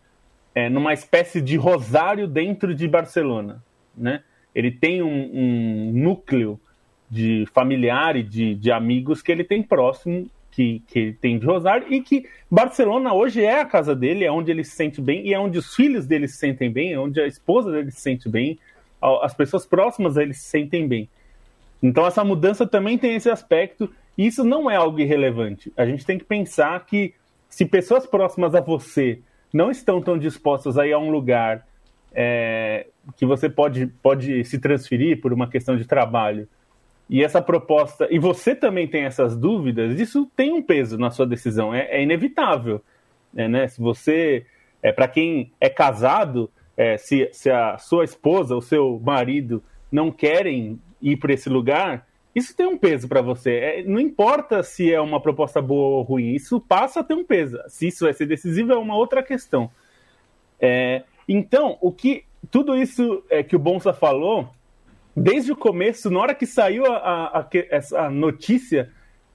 [0.54, 3.62] é, numa espécie de rosário dentro de Barcelona,
[3.96, 4.22] né?
[4.54, 6.60] Ele tem um, um núcleo
[7.10, 11.46] de familiar e de, de, amigos que ele tem próximo, que, que ele tem de
[11.46, 15.26] Rosário, e que Barcelona hoje é a casa dele, é onde ele se sente bem,
[15.26, 18.00] e é onde os filhos dele se sentem bem, é onde a esposa dele se
[18.00, 18.58] sente bem,
[19.22, 21.08] as pessoas próximas a ele se sentem bem.
[21.82, 23.90] Então essa mudança também tem esse aspecto,
[24.26, 25.72] isso não é algo irrelevante.
[25.76, 27.14] A gente tem que pensar que
[27.48, 29.20] se pessoas próximas a você
[29.52, 31.66] não estão tão dispostas a ir a um lugar
[32.12, 36.48] é, que você pode, pode se transferir por uma questão de trabalho,
[37.08, 41.26] e essa proposta, e você também tem essas dúvidas, isso tem um peso na sua
[41.26, 42.82] decisão, é, é inevitável.
[43.34, 43.68] É, né?
[43.68, 44.44] Se você,
[44.82, 50.10] é, para quem é casado, é, se, se a sua esposa, o seu marido não
[50.10, 52.06] querem ir para esse lugar,
[52.38, 53.50] isso tem um peso para você.
[53.52, 57.24] É, não importa se é uma proposta boa ou ruim, isso passa a ter um
[57.24, 57.58] peso.
[57.68, 59.70] Se isso vai ser decisivo é uma outra questão.
[60.58, 64.48] É, então, o que tudo isso é, que o Bonsa falou
[65.14, 68.90] desde o começo, na hora que saiu a, a, a essa notícia,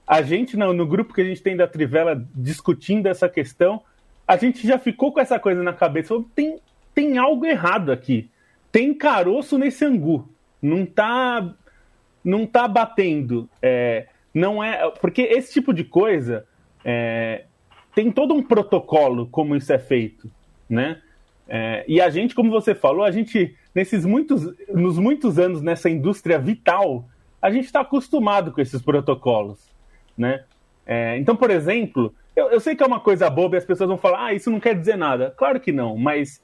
[0.06, 3.82] a gente, no, no, grupo que a gente tem da Trivela discutindo essa questão,
[4.26, 6.08] a gente já ficou com essa coisa na cabeça.
[6.08, 6.58] Falou, tem,
[6.94, 8.30] tem algo errado aqui.
[8.72, 10.28] Tem caroço nesse angu.
[10.60, 11.54] Não tá,
[12.24, 13.48] não tá batendo.
[13.60, 16.46] É, não é Porque esse tipo de coisa
[16.84, 17.44] é,
[17.94, 20.30] tem todo um protocolo como isso é feito,
[20.68, 21.00] né?
[21.46, 25.90] É, e a gente, como você falou, a gente nesses muitos, nos muitos anos nessa
[25.90, 27.06] indústria vital,
[27.42, 29.70] a gente está acostumado com esses protocolos,
[30.16, 30.44] né?
[30.86, 33.88] É, então, por exemplo, eu, eu, sei que é uma coisa boba e as pessoas
[33.88, 35.34] vão falar, ah, isso não quer dizer nada.
[35.36, 36.42] Claro que não, mas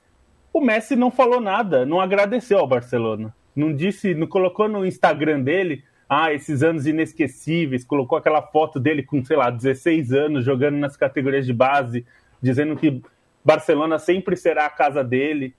[0.52, 5.40] o Messi não falou nada, não agradeceu ao Barcelona, não disse, não colocou no Instagram
[5.40, 10.76] dele, ah, esses anos inesquecíveis, colocou aquela foto dele com, sei lá, 16 anos jogando
[10.76, 12.04] nas categorias de base,
[12.42, 13.00] dizendo que
[13.44, 15.54] Barcelona sempre será a casa dele.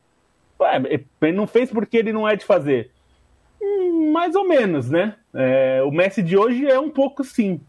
[1.22, 2.92] Ele não fez porque ele não é de fazer.
[3.62, 5.16] Hum, mais ou menos, né?
[5.34, 7.62] É, o Messi de hoje é um pouco sim.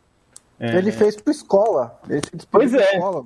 [0.59, 0.77] É...
[0.77, 2.01] Ele fez para escola.
[2.09, 2.95] Ele fez pois é.
[2.95, 3.25] Escola.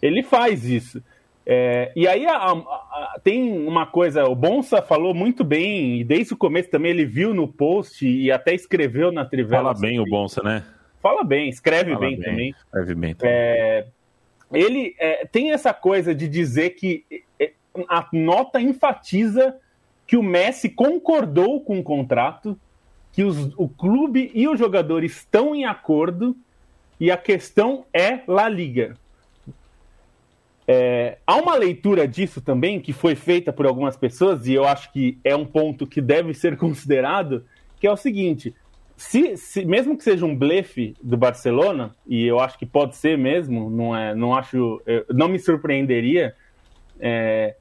[0.00, 1.02] Ele faz isso.
[1.44, 6.04] É, e aí a, a, a, tem uma coisa, o Bonsa falou muito bem, e
[6.04, 9.74] desde o começo também ele viu no post e até escreveu na Trivela.
[9.74, 10.64] Fala bem o Bonsa, né?
[11.02, 12.50] Fala bem, escreve bem, bem, também.
[12.50, 13.34] Escreve bem também.
[13.34, 13.86] É,
[14.52, 17.04] ele é, tem essa coisa de dizer que
[17.88, 19.56] a nota enfatiza
[20.06, 22.58] que o Messi concordou com o contrato,
[23.12, 26.36] que os, o clube e o jogador estão em acordo
[27.00, 28.96] e a questão é La Liga.
[30.66, 34.92] É, há uma leitura disso também que foi feita por algumas pessoas e eu acho
[34.92, 37.44] que é um ponto que deve ser considerado,
[37.80, 38.54] que é o seguinte:
[38.96, 43.18] se, se, mesmo que seja um blefe do Barcelona, e eu acho que pode ser
[43.18, 46.34] mesmo, não é, não acho, não me surpreenderia.
[47.00, 47.56] É,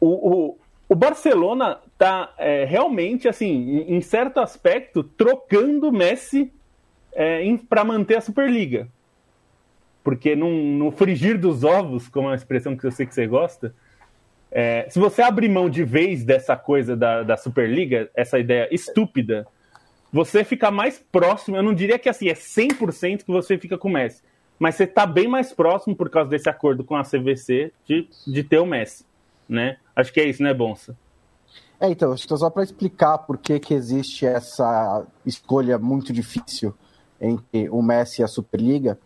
[0.00, 0.58] o, o,
[0.88, 6.52] o, Barcelona está é, realmente assim, em, em, certo aspecto, trocando Messi
[7.12, 8.88] é, para manter a Superliga,
[10.08, 13.26] porque num, no frigir dos ovos, como é uma expressão que eu sei que você
[13.26, 13.74] gosta,
[14.50, 19.46] é, se você abrir mão de vez dessa coisa da, da Superliga, essa ideia estúpida
[20.10, 21.58] você fica mais próximo.
[21.58, 24.22] Eu não diria que assim é 100% que você fica com o Messi,
[24.58, 28.42] mas você está bem mais próximo por causa desse acordo com a CVC de, de
[28.42, 29.04] ter o Messi,
[29.46, 29.76] né?
[29.94, 30.96] Acho que é isso, né, Bonsa?
[31.78, 36.74] É, então, acho que só para explicar por que, que existe essa escolha muito difícil
[37.20, 38.98] entre o Messi e a Superliga,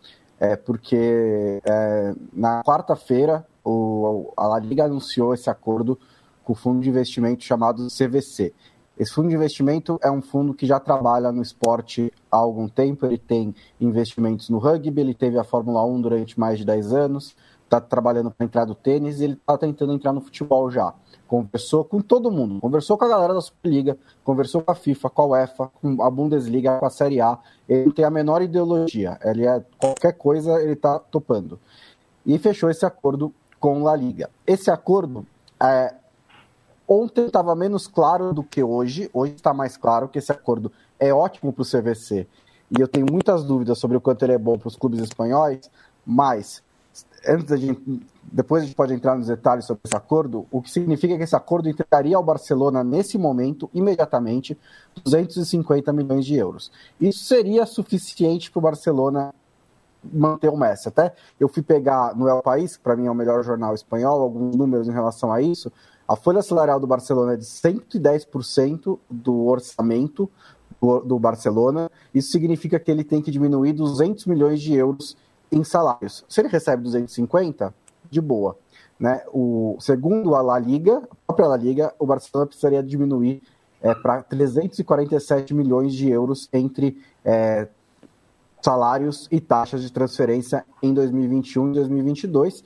[0.43, 3.47] é porque é, na quarta-feira
[4.35, 5.97] a La Liga anunciou esse acordo
[6.43, 8.53] com o fundo de investimento chamado CVC.
[8.99, 13.05] Esse fundo de investimento é um fundo que já trabalha no esporte há algum tempo.
[13.05, 17.35] Ele tem investimentos no rugby, ele teve a Fórmula 1 durante mais de 10 anos,
[17.63, 20.93] está trabalhando para entrar no tênis e ele está tentando entrar no futebol já.
[21.27, 25.21] Conversou com todo mundo, conversou com a galera da Superliga, conversou com a FIFA, com
[25.21, 27.39] a UEFA, com a Bundesliga, com a Série A.
[27.67, 31.59] Ele tem a menor ideologia, ele é qualquer coisa, ele está topando.
[32.25, 34.29] E fechou esse acordo com a Liga.
[34.45, 35.25] Esse acordo
[35.61, 35.95] é,
[36.87, 41.13] Ontem estava menos claro do que hoje, hoje está mais claro que esse acordo é
[41.13, 42.27] ótimo para o CVC.
[42.69, 45.71] E eu tenho muitas dúvidas sobre o quanto ele é bom para os clubes espanhóis,
[46.05, 46.61] mas
[47.27, 47.81] antes da gente,
[48.23, 51.35] depois a gente pode entrar nos detalhes sobre esse acordo, o que significa que esse
[51.35, 54.57] acordo entregaria ao Barcelona nesse momento, imediatamente,
[55.03, 56.71] 250 milhões de euros.
[56.99, 59.33] Isso seria suficiente para o Barcelona
[60.03, 60.89] manter o Messi.
[60.89, 64.21] Até eu fui pegar no El País, que para mim é o melhor jornal espanhol,
[64.21, 65.71] alguns números em relação a isso.
[66.07, 70.29] A folha salarial do Barcelona é de 110% do orçamento
[70.81, 71.89] do, do, Barcelona.
[72.13, 75.15] Isso significa que ele tem que diminuir 200 milhões de euros
[75.53, 76.25] em salários.
[76.27, 77.73] Se ele recebe 250,
[78.09, 78.57] de boa.
[78.99, 79.23] Né?
[79.33, 83.41] O, segundo a La Liga, a própria La Liga, o Barcelona precisaria diminuir
[83.81, 87.67] é, para 347 milhões de euros entre é,
[88.61, 92.63] salários e taxas de transferência em 2021 e 2022.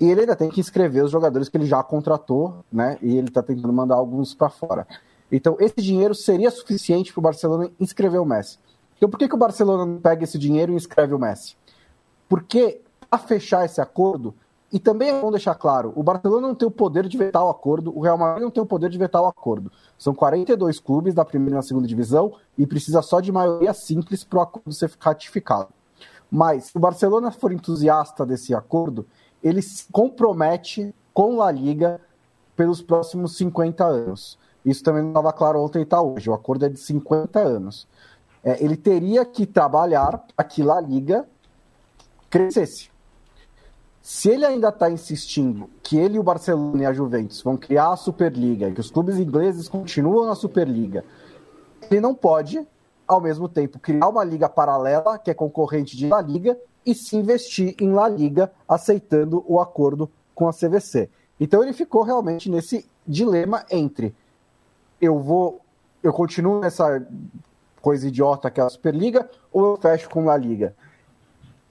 [0.00, 2.98] E ele ainda tem que inscrever os jogadores que ele já contratou, né?
[3.02, 4.86] E ele está tentando mandar alguns para fora.
[5.30, 8.58] Então, esse dinheiro seria suficiente para o Barcelona inscrever o Messi.
[8.96, 11.54] Então, por que, que o Barcelona não pega esse dinheiro e inscreve o Messi?
[12.30, 14.32] Porque, para fechar esse acordo,
[14.72, 17.48] e também é bom deixar claro, o Barcelona não tem o poder de vetar o
[17.48, 19.72] acordo, o Real Madrid não tem o poder de vetar o acordo.
[19.98, 24.22] São 42 clubes da primeira e na segunda divisão e precisa só de maioria simples
[24.22, 25.70] para o acordo ser ratificado.
[26.30, 29.04] Mas, se o Barcelona for entusiasta desse acordo,
[29.42, 32.00] ele se compromete com a Liga
[32.54, 34.38] pelos próximos 50 anos.
[34.64, 36.30] Isso também não estava claro ontem e está hoje.
[36.30, 37.88] O acordo é de 50 anos.
[38.44, 41.26] É, ele teria que trabalhar para que a Liga
[42.30, 42.88] crescesse.
[44.00, 47.96] Se ele ainda está insistindo que ele, o Barcelona e a Juventus vão criar a
[47.96, 51.04] Superliga e que os clubes ingleses continuam na Superliga,
[51.90, 52.66] ele não pode,
[53.06, 57.16] ao mesmo tempo, criar uma liga paralela que é concorrente de La Liga e se
[57.16, 61.10] investir em La Liga, aceitando o acordo com a CVC.
[61.38, 64.14] Então ele ficou realmente nesse dilema entre
[65.00, 65.60] eu vou,
[66.02, 67.06] eu continuo nessa
[67.80, 70.74] coisa idiota que é a Superliga ou eu fecho com a Liga.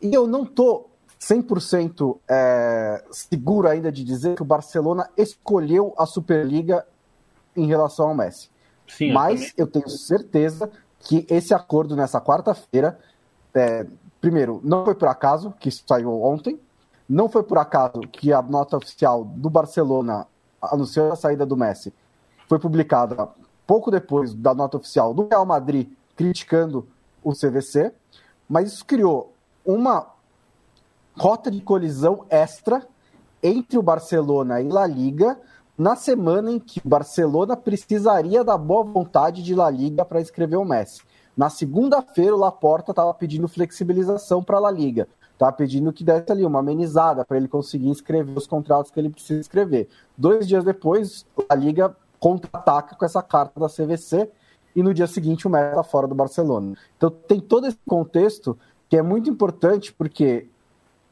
[0.01, 0.88] E eu não tô
[1.19, 6.85] 100% é, seguro ainda de dizer que o Barcelona escolheu a Superliga
[7.55, 8.49] em relação ao Messi.
[8.88, 12.99] Sim, Mas eu, eu tenho certeza que esse acordo nessa quarta-feira,
[13.53, 13.85] é,
[14.21, 16.59] primeiro, não foi por acaso que saiu ontem,
[17.07, 20.27] não foi por acaso que a nota oficial do Barcelona
[20.62, 21.93] anunciou a saída do Messi
[22.47, 23.29] foi publicada
[23.65, 26.88] pouco depois da nota oficial do Real Madrid criticando
[27.23, 27.93] o CVC,
[28.49, 29.33] mas isso criou
[29.69, 30.13] uma
[31.15, 32.82] rota de colisão extra
[33.43, 35.39] entre o Barcelona e La Liga
[35.77, 40.58] na semana em que o Barcelona precisaria da boa vontade de La Liga para escrever
[40.58, 41.01] o Messi.
[41.38, 45.08] Na segunda-feira, o Laporta estava pedindo flexibilização para a La Liga.
[45.32, 49.10] Estava pedindo que desse ali uma amenizada para ele conseguir escrever os contratos que ele
[49.10, 49.88] precisa escrever.
[50.17, 54.29] Dois dias depois, a Liga contra-ataca com essa carta da CVC
[54.75, 56.75] e no dia seguinte o Messi está fora do Barcelona.
[56.97, 58.58] Então tem todo esse contexto
[58.89, 60.47] que é muito importante porque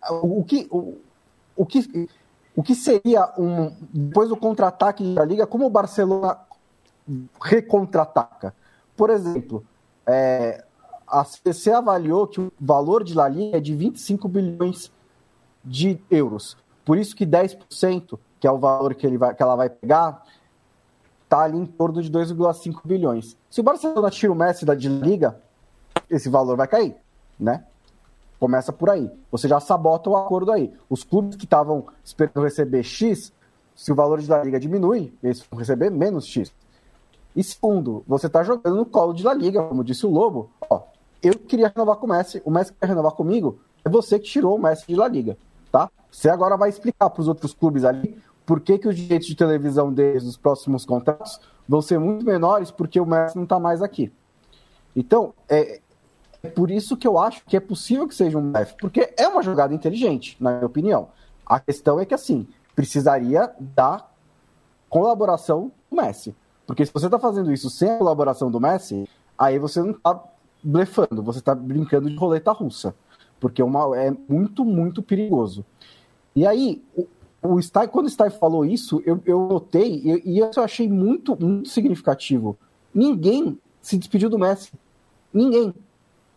[0.10, 0.98] o que, o,
[1.56, 2.10] o que,
[2.56, 3.72] o que seria um.
[3.94, 6.38] Depois do contra-ataque da Liga, como o Barcelona
[7.42, 8.54] recontra-ataca?
[8.96, 9.63] Por exemplo,
[10.06, 10.66] é,
[11.06, 14.92] a CC avaliou que o valor de La Liga é de 25 bilhões
[15.63, 16.58] de euros.
[16.84, 20.26] Por isso que 10%, que é o valor que, ele vai, que ela vai pegar,
[21.24, 23.38] está ali em torno de 2,5 bilhões.
[23.50, 25.40] Se o Barcelona tira o Messi da de liga,
[26.10, 26.96] esse valor vai cair,
[27.39, 27.63] né?
[28.39, 29.10] Começa por aí.
[29.32, 30.73] Você já sabota o acordo aí.
[30.89, 33.34] Os clubes que estavam esperando receber X,
[33.76, 36.54] se o valor de La Liga diminui, eles vão receber menos X.
[37.36, 40.50] E segundo, você está jogando no colo de La Liga, como disse o Lobo.
[40.69, 40.82] Ó,
[41.21, 44.56] eu queria renovar com o Messi, o Messi quer renovar comigo, é você que tirou
[44.56, 45.38] o Messi de La Liga,
[45.71, 45.89] tá?
[46.12, 49.36] Você agora vai explicar para os outros clubes ali por que, que os direitos de
[49.36, 53.82] televisão deles nos próximos contratos vão ser muito menores porque o Messi não está mais
[53.82, 54.12] aqui.
[54.95, 55.80] Então, é
[56.48, 59.44] por isso que eu acho que é possível que seja um F, porque é uma
[59.44, 61.10] jogada inteligente, na minha opinião.
[61.46, 64.06] A questão é que, assim, precisaria da
[64.90, 66.36] colaboração do Messi.
[66.66, 69.08] Porque se você está fazendo isso sem a colaboração do Messi,
[69.38, 70.22] aí você não está
[70.62, 72.94] blefando, você está brincando de roleta russa.
[73.40, 75.66] Porque é, uma, é muito, muito perigoso.
[76.36, 77.08] E aí, o,
[77.42, 81.36] o Stein, quando o Stein falou isso, eu, eu notei, e, e eu achei muito,
[81.40, 82.58] muito significativo.
[82.94, 84.72] Ninguém se despediu do Messi.
[85.34, 85.74] Ninguém.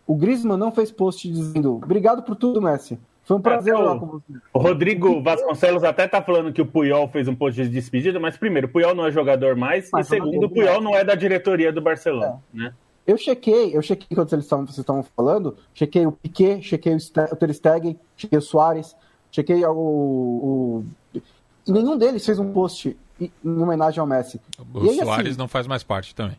[0.05, 2.99] O Griezmann não fez post dizendo obrigado por tudo, Messi.
[3.23, 4.33] Foi um prazer falar com você.
[4.53, 8.35] O Rodrigo Vasconcelos até tá falando que o Puyol fez um post de despedida, mas
[8.35, 11.15] primeiro, o Puyol não é jogador mais, mas e segundo, o Puyol não é da
[11.15, 12.57] diretoria do Barcelona, é.
[12.57, 12.73] né?
[13.05, 17.35] Eu chequei, eu chequei quando eles estavam, vocês estavam falando, chequei o Piquet, chequei o
[17.35, 18.95] Ter Stegen, chequei o Soares,
[19.31, 20.85] chequei o, o...
[21.65, 24.39] E nenhum deles fez um post em homenagem ao Messi.
[24.73, 26.37] O aí, Soares assim, não faz mais parte também.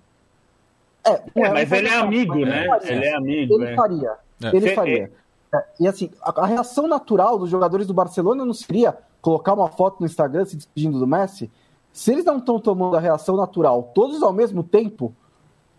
[1.05, 2.67] É, é mas ele é amigo, né?
[2.83, 3.55] Ele é amigo.
[3.55, 3.75] Ele é.
[3.75, 4.13] faria.
[4.43, 4.57] É.
[4.57, 5.13] Ele faria.
[5.55, 9.69] É, e assim, a, a, reação natural dos jogadores do Barcelona não seria colocar uma
[9.69, 11.51] foto no Instagram se despedindo do Messi?
[11.93, 15.15] Se eles não estão tomando a reação natural todos ao mesmo tempo,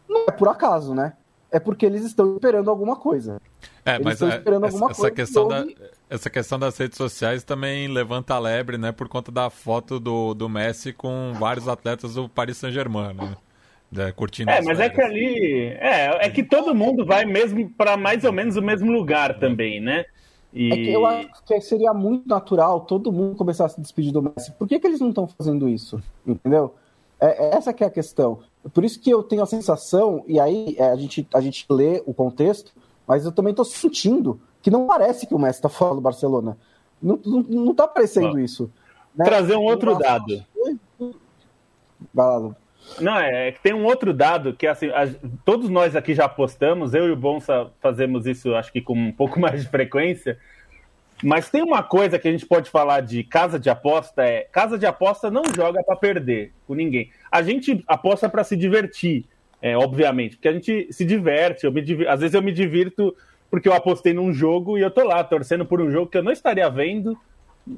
[0.08, 1.14] não é por acaso, né?
[1.52, 3.42] É porque eles estão esperando alguma coisa.
[3.86, 5.16] É, eles mas estão é, esperando essa, alguma essa coisa.
[5.16, 5.66] Questão da,
[6.10, 8.92] essa questão das redes sociais também levanta a lebre, né?
[8.92, 13.36] Por conta da foto do, do Messi com vários atletas do Paris Saint-Germain, né?
[13.98, 14.80] É, curtindo é, mas férias.
[14.80, 15.68] é que ali.
[15.80, 19.80] É, é que todo mundo vai mesmo para mais ou menos o mesmo lugar também,
[19.80, 20.06] né?
[20.54, 20.72] E...
[20.72, 24.22] É que eu acho que seria muito natural todo mundo começar a se despedir do
[24.22, 24.52] Messi.
[24.52, 26.02] Por que, que eles não estão fazendo isso?
[26.26, 26.76] Entendeu?
[27.20, 28.40] É, é, essa que é a questão.
[28.74, 32.04] Por isso que eu tenho a sensação, e aí é, a, gente, a gente lê
[32.06, 32.72] o contexto,
[33.08, 36.58] mas eu também estou sentindo que não parece que o Messi está fora do Barcelona.
[37.02, 38.72] Não, não, não tá parecendo isso.
[39.16, 39.26] Né?
[39.26, 40.44] Trazer um outro dado.
[42.14, 42.56] Vai lá, Lu.
[43.00, 45.08] Não, é, é que tem um outro dado que assim, a,
[45.44, 49.12] todos nós aqui já apostamos, eu e o Bonsa fazemos isso acho que com um
[49.12, 50.38] pouco mais de frequência.
[51.24, 54.78] Mas tem uma coisa que a gente pode falar de casa de aposta é casa
[54.78, 57.10] de aposta não joga para perder com ninguém.
[57.32, 59.26] A gente aposta para se divertir,
[59.62, 61.66] é, obviamente, porque a gente se diverte.
[61.66, 63.16] Eu me às vezes eu me divirto
[63.50, 66.24] porque eu apostei num jogo e eu tô lá torcendo por um jogo que eu
[66.24, 67.18] não estaria vendo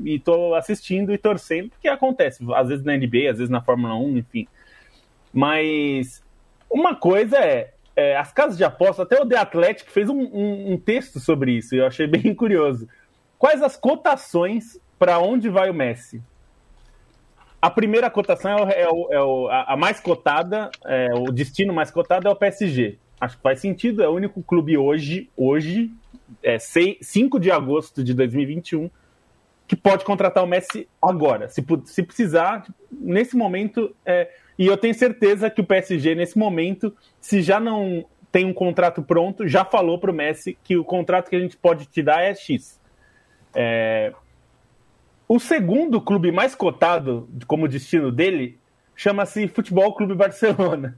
[0.03, 3.95] e tô assistindo e torcendo, porque acontece, às vezes na NBA, às vezes na Fórmula
[3.95, 4.47] 1, enfim.
[5.36, 6.23] Mas
[6.69, 10.71] uma coisa é, é as casas de aposta, até o The Athletic fez um, um,
[10.71, 12.88] um texto sobre isso, e eu achei bem curioso.
[13.38, 16.23] Quais as cotações para onde vai o Messi?
[17.61, 21.91] A primeira cotação é, o, é, o, é a mais cotada, é, o destino mais
[21.91, 22.97] cotado é o PSG.
[23.19, 25.91] Acho que faz sentido, é o único clube hoje, hoje,
[26.41, 28.89] é 6, 5 de agosto de 2021,
[29.67, 31.49] que pode contratar o Messi agora.
[31.49, 33.93] Se, se precisar, nesse momento.
[34.05, 38.53] É, e eu tenho certeza que o PSG, nesse momento, se já não tem um
[38.53, 42.01] contrato pronto, já falou para o Messi que o contrato que a gente pode te
[42.01, 42.80] dar é X.
[43.53, 44.14] É...
[45.28, 48.60] O segundo clube mais cotado como destino dele
[48.95, 50.97] chama-se Futebol Clube Barcelona.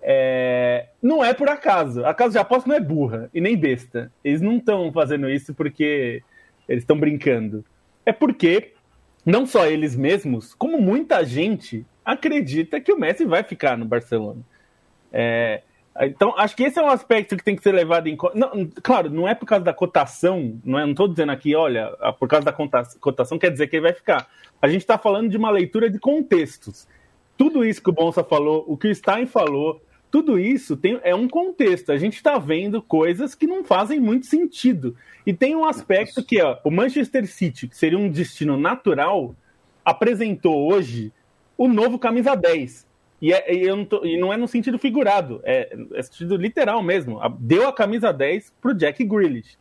[0.00, 0.88] É...
[1.02, 2.04] Não é por acaso.
[2.04, 4.10] A casa de aposta não é burra e nem besta.
[4.22, 6.22] Eles não estão fazendo isso porque
[6.68, 7.64] eles estão brincando.
[8.06, 8.74] É porque
[9.24, 14.40] não só eles mesmos, como muita gente acredita que o Messi vai ficar no Barcelona.
[15.12, 15.60] É,
[16.00, 18.38] então, acho que esse é um aspecto que tem que ser levado em conta.
[18.82, 22.46] claro, não é por causa da cotação, não estou é, dizendo aqui, olha, por causa
[22.46, 24.26] da cotação quer dizer que ele vai ficar.
[24.60, 26.88] A gente está falando de uma leitura de contextos.
[27.36, 31.14] Tudo isso que o Bonsa falou, o que o Stein falou, tudo isso tem, é
[31.14, 31.92] um contexto.
[31.92, 34.96] A gente está vendo coisas que não fazem muito sentido.
[35.26, 39.34] E tem um aspecto que ó, o Manchester City, que seria um destino natural,
[39.84, 41.12] apresentou hoje
[41.58, 42.86] o novo camisa 10.
[43.20, 46.82] E, é, e, não, tô, e não, é no sentido figurado, é, é sentido literal
[46.82, 47.20] mesmo.
[47.38, 49.58] Deu a camisa 10 para o Jack Grealish.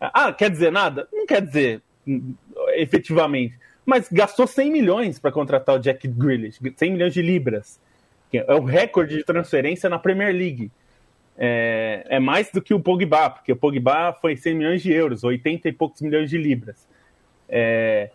[0.00, 1.06] Ah, quer dizer nada?
[1.12, 2.34] Não quer dizer hum,
[2.68, 3.58] efetivamente.
[3.84, 7.78] Mas gastou 100 milhões para contratar o Jack Grealish, 100 milhões de libras
[8.38, 10.70] é o recorde de transferência na Premier League.
[11.36, 15.24] É, é, mais do que o Pogba, porque o Pogba foi 100 milhões de euros,
[15.24, 16.86] 80 e poucos milhões de libras.
[17.48, 18.10] É,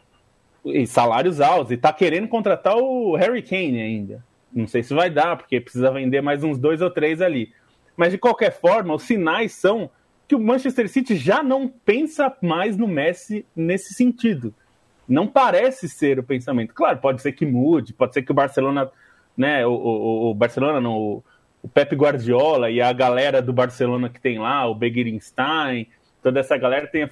[0.65, 4.23] e salários altos, e tá querendo contratar o Harry Kane ainda.
[4.53, 7.51] Não sei se vai dar, porque precisa vender mais uns dois ou três ali.
[7.95, 9.89] Mas de qualquer forma, os sinais são
[10.27, 14.53] que o Manchester City já não pensa mais no Messi nesse sentido.
[15.07, 16.73] Não parece ser o pensamento.
[16.73, 18.91] Claro, pode ser que mude, pode ser que o Barcelona
[19.37, 21.23] né, o, o, o Barcelona, no,
[21.61, 25.87] o Pep Guardiola e a galera do Barcelona que tem lá, o Begirinstein,
[26.25, 27.07] toda essa galera tenha,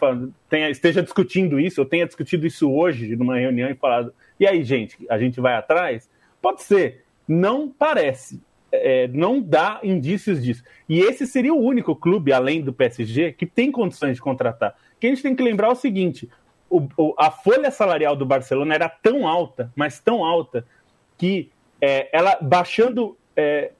[0.49, 4.63] tenha, esteja discutindo isso, ou tenha discutido isso hoje numa reunião e falado, e aí,
[4.63, 6.09] gente, a gente vai atrás?
[6.41, 8.41] Pode ser, não parece.
[8.71, 10.63] É, não dá indícios disso.
[10.89, 14.75] E esse seria o único clube, além do PSG, que tem condições de contratar.
[14.99, 16.27] Que a gente tem que lembrar o seguinte:
[16.67, 20.65] o, o, a folha salarial do Barcelona era tão alta, mas tão alta,
[21.19, 23.73] que é, ela baixando é,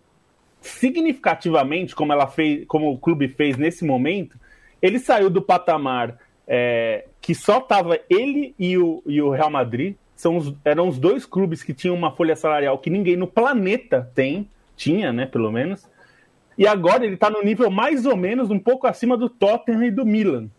[0.61, 4.37] significativamente, como ela fez, como o clube fez nesse momento,
[4.83, 9.95] ele saiu do patamar é, que só estava ele e o, e o Real Madrid.
[10.13, 14.11] São os, eram os dois clubes que tinham uma folha salarial que ninguém no planeta
[14.13, 15.89] tem, tinha, né, pelo menos.
[16.57, 19.91] E agora ele está no nível mais ou menos um pouco acima do Tottenham e
[19.91, 20.49] do Milan,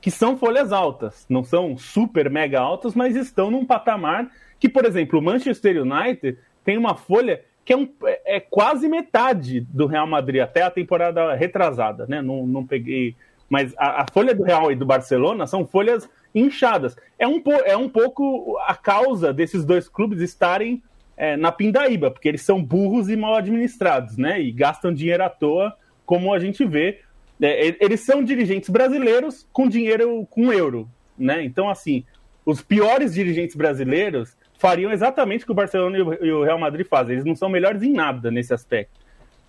[0.00, 1.26] que são folhas altas.
[1.28, 6.38] Não são super mega altas, mas estão num patamar que, por exemplo, o Manchester United
[6.64, 10.70] tem uma folha que é, um, é, é quase metade do Real Madrid, até a
[10.70, 12.22] temporada retrasada, né?
[12.22, 13.14] Não, não peguei.
[13.46, 16.96] Mas a, a, folha do Real e do Barcelona são folhas inchadas.
[17.18, 20.82] É um, é um pouco a causa desses dois clubes estarem
[21.14, 24.40] é, na pindaíba, porque eles são burros e mal administrados, né?
[24.40, 27.02] E gastam dinheiro à toa, como a gente vê.
[27.38, 30.88] É, eles são dirigentes brasileiros com dinheiro com euro,
[31.18, 31.44] né?
[31.44, 32.02] Então, assim,
[32.46, 37.14] os piores dirigentes brasileiros fariam exatamente o que o Barcelona e o Real Madrid fazem.
[37.14, 39.00] Eles não são melhores em nada nesse aspecto.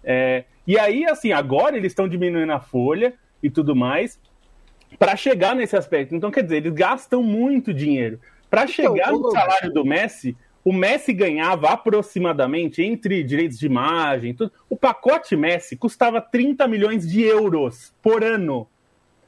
[0.04, 4.20] É, e aí, assim, agora eles estão diminuindo a folha e tudo mais
[4.98, 6.16] para chegar nesse aspecto.
[6.16, 8.20] Então, quer dizer, eles gastam muito dinheiro.
[8.50, 14.34] Para então, chegar no salário do Messi, o Messi ganhava aproximadamente, entre direitos de imagem,
[14.34, 18.68] tudo, o pacote Messi custava 30 milhões de euros por ano.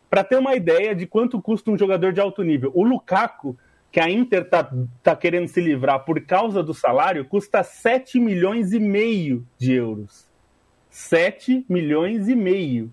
[0.10, 2.72] Para ter uma ideia de quanto custa um jogador de alto nível.
[2.76, 3.58] O Lukaku
[3.92, 4.72] que a Inter tá,
[5.04, 10.30] tá querendo se livrar por causa do salário custa 7 milhões e meio de euros.
[10.90, 12.92] 7 milhões e meio.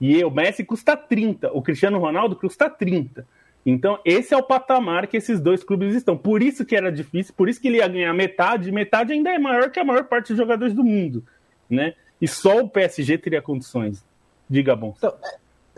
[0.00, 3.26] E o Messi custa 30, o Cristiano Ronaldo custa 30.
[3.66, 6.16] Então, esse é o patamar que esses dois clubes estão.
[6.16, 9.38] Por isso que era difícil, por isso que ele ia ganhar metade, metade ainda é
[9.38, 11.24] maior que a maior parte dos jogadores do mundo,
[11.68, 11.94] né?
[12.20, 14.04] E só o PSG teria condições.
[14.48, 14.94] Diga bom.
[14.96, 15.36] Então, é,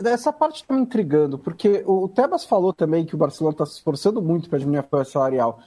[0.09, 3.73] essa parte está me intrigando, porque o Tebas falou também que o Barcelona está se
[3.73, 5.59] esforçando muito para diminuir a folha salarial.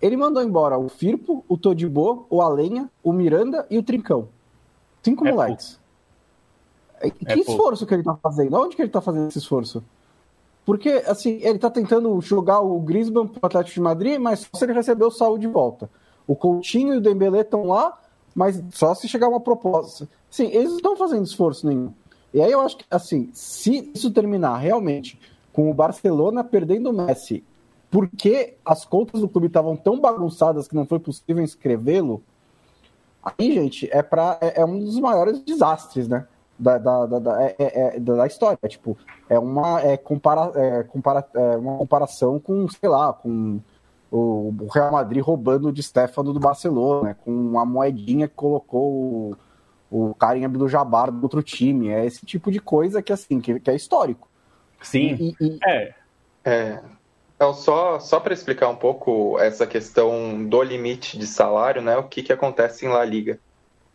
[0.00, 4.28] Ele mandou embora o Firpo, o Todibo, o Alenha, o Miranda e o Trincão.
[5.02, 5.78] Cinco é moleques.
[7.00, 7.16] Pouco.
[7.24, 8.56] Que é esforço que ele está fazendo?
[8.56, 9.82] Onde que ele está fazendo esse esforço?
[10.64, 14.64] Porque, assim, ele tá tentando jogar o Griezmann pro Atlético de Madrid, mas só se
[14.64, 15.88] ele receber o saúde de volta.
[16.26, 17.98] O Coutinho e o Dembélé estão lá,
[18.34, 20.08] mas só se chegar uma proposta.
[20.30, 21.92] Sim, eles não estão fazendo esforço nenhum.
[22.32, 25.18] E aí eu acho que, assim, se isso terminar realmente
[25.52, 27.44] com o Barcelona perdendo o Messi,
[27.90, 32.22] porque as contas do clube estavam tão bagunçadas que não foi possível inscrevê-lo,
[33.22, 36.26] aí, gente, é, pra, é, é um dos maiores desastres, né?
[36.58, 38.58] da, da, da, da, é, é, é da história.
[38.66, 38.96] Tipo,
[39.28, 43.60] é uma, é compara, é, compara, é uma comparação com, sei lá, com
[44.10, 49.36] o, Real Madrid roubando de Stefano do Barcelona, com uma moedinha que colocou
[49.90, 51.88] o, o Karim Abdul-Jabbar do outro time.
[51.88, 54.28] É esse tipo de coisa que, assim, que, que é histórico.
[54.82, 55.58] Sim, e, e...
[55.66, 55.94] é.
[56.44, 56.80] É,
[57.36, 61.96] então, só, só para explicar um pouco essa questão do limite de salário, né?
[61.96, 63.38] O que, que acontece em La Liga.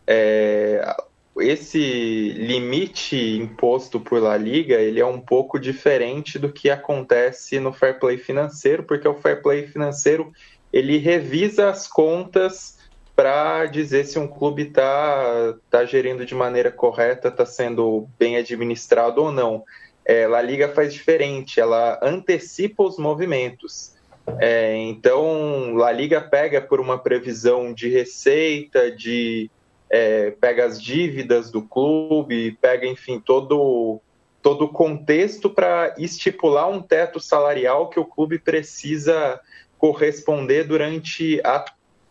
[0.05, 0.95] É,
[1.37, 7.73] esse limite imposto por La Liga, ele é um pouco diferente do que acontece no
[7.73, 10.31] fair play financeiro, porque o fair play financeiro,
[10.71, 12.77] ele revisa as contas
[13.15, 19.21] para dizer se um clube está tá gerindo de maneira correta, está sendo bem administrado
[19.21, 19.63] ou não.
[20.05, 23.93] É, Liga faz diferente, ela antecipa os movimentos.
[24.39, 29.49] É, então, La Liga pega por uma previsão de receita, de
[29.89, 34.01] é, pega as dívidas do clube, pega, enfim, todo,
[34.41, 39.39] todo o contexto para estipular um teto salarial que o clube precisa
[39.77, 41.63] corresponder durante a,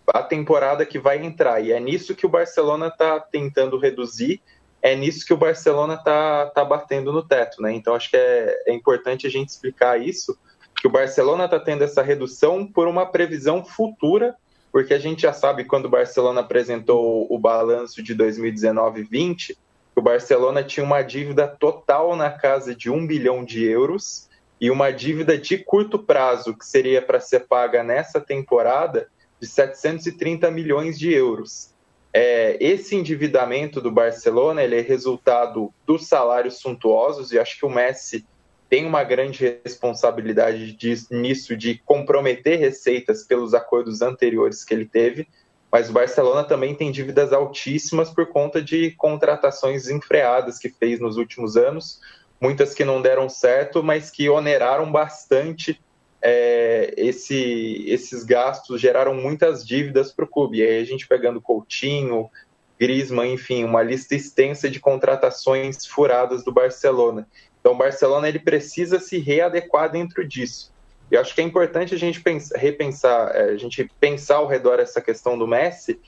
[0.09, 1.61] a temporada que vai entrar.
[1.61, 4.41] E é nisso que o Barcelona está tentando reduzir,
[4.81, 7.63] é nisso que o Barcelona está tá batendo no teto.
[7.63, 7.73] Né?
[7.73, 10.37] Então, acho que é, é importante a gente explicar isso,
[10.81, 14.37] que o Barcelona está tendo essa redução por uma previsão futura
[14.73, 19.55] porque a gente já sabe quando o Barcelona apresentou o balanço de 2019-20,
[19.95, 24.91] o Barcelona tinha uma dívida total na casa de um bilhão de euros e uma
[24.91, 29.09] dívida de curto prazo, que seria para ser paga nessa temporada,
[29.43, 31.75] de 730 milhões de euros.
[32.15, 37.71] É, esse endividamento do Barcelona ele é resultado dos salários suntuosos, e acho que o
[37.71, 38.25] Messi
[38.71, 40.77] tem uma grande responsabilidade
[41.11, 45.27] nisso, de comprometer receitas pelos acordos anteriores que ele teve,
[45.73, 51.17] mas o Barcelona também tem dívidas altíssimas por conta de contratações enfreadas que fez nos
[51.17, 52.01] últimos anos,
[52.41, 55.81] muitas que não deram certo, mas que oneraram bastante
[56.23, 60.59] é, esse, esses gastos, geraram muitas dívidas para o clube.
[60.59, 62.31] E aí a gente pegando Coutinho,
[62.79, 67.27] Griezmann, enfim, uma lista extensa de contratações furadas do Barcelona.
[67.61, 70.73] Então, o Barcelona ele precisa se readequar dentro disso.
[71.11, 74.81] E acho que é importante a gente pensar, repensar, é, a gente pensar ao redor
[74.81, 76.01] essa questão do Messi,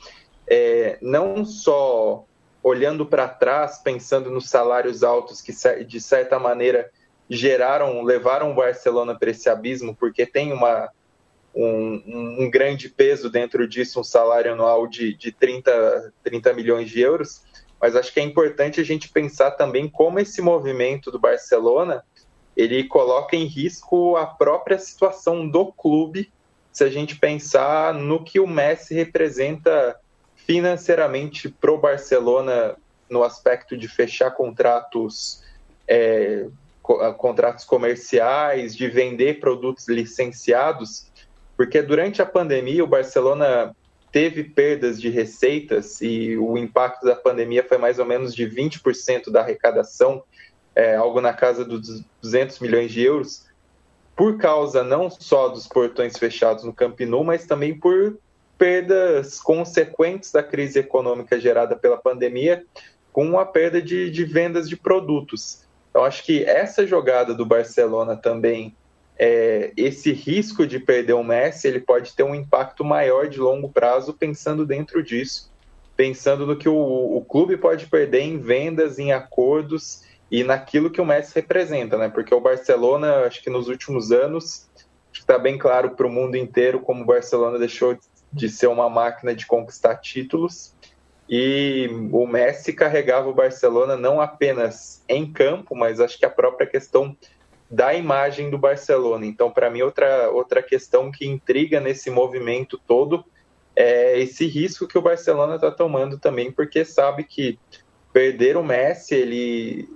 [0.48, 2.24] é, não só
[2.62, 5.52] olhando para trás, pensando nos salários altos que
[5.84, 6.90] de certa maneira
[7.28, 10.90] geraram, levaram o Barcelona para esse abismo, porque tem uma,
[11.54, 17.00] um, um, grande peso dentro disso, um salário anual de, de 30, 30 milhões de
[17.00, 17.42] euros,
[17.80, 22.04] mas acho que é importante a gente pensar também como esse movimento do Barcelona
[22.56, 26.30] ele coloca em risco a própria situação do clube,
[26.72, 29.98] se a gente pensar no que o Messi representa
[30.36, 32.76] financeiramente para o Barcelona
[33.08, 35.42] no aspecto de fechar contratos,
[35.86, 36.46] é,
[37.16, 41.10] contratos comerciais, de vender produtos licenciados,
[41.56, 43.74] porque durante a pandemia o Barcelona
[44.12, 49.30] teve perdas de receitas e o impacto da pandemia foi mais ou menos de 20%
[49.30, 50.22] da arrecadação,
[50.74, 53.46] é, algo na casa dos 200 milhões de euros,
[54.14, 58.18] por causa não só dos portões fechados no Camp Nou, mas também por
[58.58, 62.64] perdas consequentes da crise econômica gerada pela pandemia,
[63.12, 65.63] com a perda de, de vendas de produtos.
[65.94, 68.74] Então, acho que essa jogada do Barcelona também
[69.16, 73.68] é, esse risco de perder o Messi ele pode ter um impacto maior de longo
[73.68, 75.52] prazo pensando dentro disso,
[75.96, 76.74] pensando no que o,
[77.16, 82.08] o clube pode perder em vendas, em acordos e naquilo que o Messi representa, né?
[82.08, 84.68] Porque o Barcelona, acho que nos últimos anos,
[85.12, 87.96] está bem claro para o mundo inteiro como o Barcelona deixou
[88.32, 90.73] de ser uma máquina de conquistar títulos
[91.28, 96.66] e o Messi carregava o Barcelona não apenas em campo, mas acho que a própria
[96.66, 97.16] questão
[97.70, 99.24] da imagem do Barcelona.
[99.26, 103.24] Então, para mim, outra, outra questão que intriga nesse movimento todo
[103.74, 107.58] é esse risco que o Barcelona está tomando também, porque sabe que
[108.12, 109.88] perder o Messi ele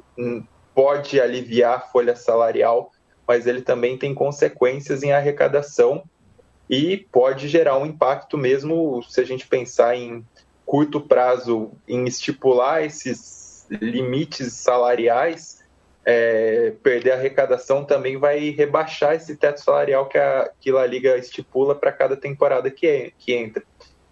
[0.75, 2.91] pode aliviar a folha salarial,
[3.27, 6.03] mas ele também tem consequências em arrecadação
[6.69, 10.25] e pode gerar um impacto mesmo se a gente pensar em
[10.69, 15.65] curto prazo em estipular esses limites salariais
[16.05, 21.17] é, perder a arrecadação também vai rebaixar esse teto salarial que a, que a Liga
[21.17, 23.63] estipula para cada temporada que, é, que entra.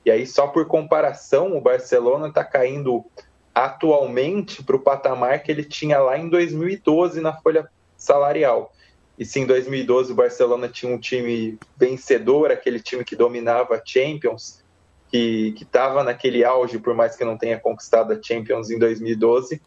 [0.05, 3.05] E aí, só por comparação, o Barcelona está caindo
[3.55, 8.73] atualmente para o patamar que ele tinha lá em 2012 na folha salarial.
[9.19, 13.83] E se em 2012 o Barcelona tinha um time vencedor, aquele time que dominava a
[13.85, 14.63] Champions,
[15.11, 19.61] que estava naquele auge, por mais que não tenha conquistado a Champions em 2012,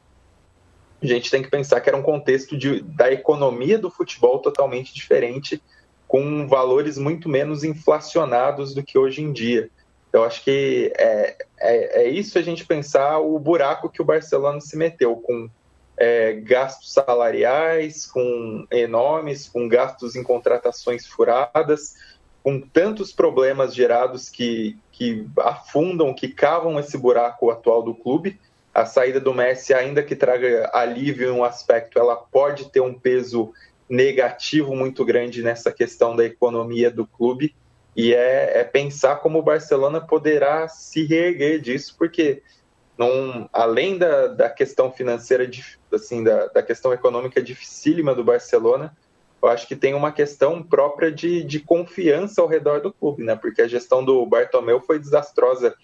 [1.01, 4.93] a gente tem que pensar que era um contexto de, da economia do futebol totalmente
[4.93, 5.61] diferente,
[6.07, 9.69] com valores muito menos inflacionados do que hoje em dia.
[10.11, 14.59] Eu acho que é, é, é isso a gente pensar o buraco que o Barcelona
[14.59, 15.49] se meteu, com
[15.95, 21.95] é, gastos salariais, com enormes, com gastos em contratações furadas,
[22.43, 28.39] com tantos problemas gerados que, que afundam, que cavam esse buraco atual do clube
[28.73, 32.93] a saída do Messi, ainda que traga alívio em um aspecto, ela pode ter um
[32.93, 33.51] peso
[33.89, 37.55] negativo muito grande nessa questão da economia do clube.
[37.95, 42.41] E é, é pensar como o Barcelona poderá se reerguer disso, porque
[42.97, 45.49] não, além da, da questão financeira,
[45.91, 48.95] assim, da, da questão econômica dificílima do Barcelona,
[49.41, 53.35] eu acho que tem uma questão própria de, de confiança ao redor do clube, né?
[53.35, 55.75] Porque a gestão do Bartomeu foi desastrosa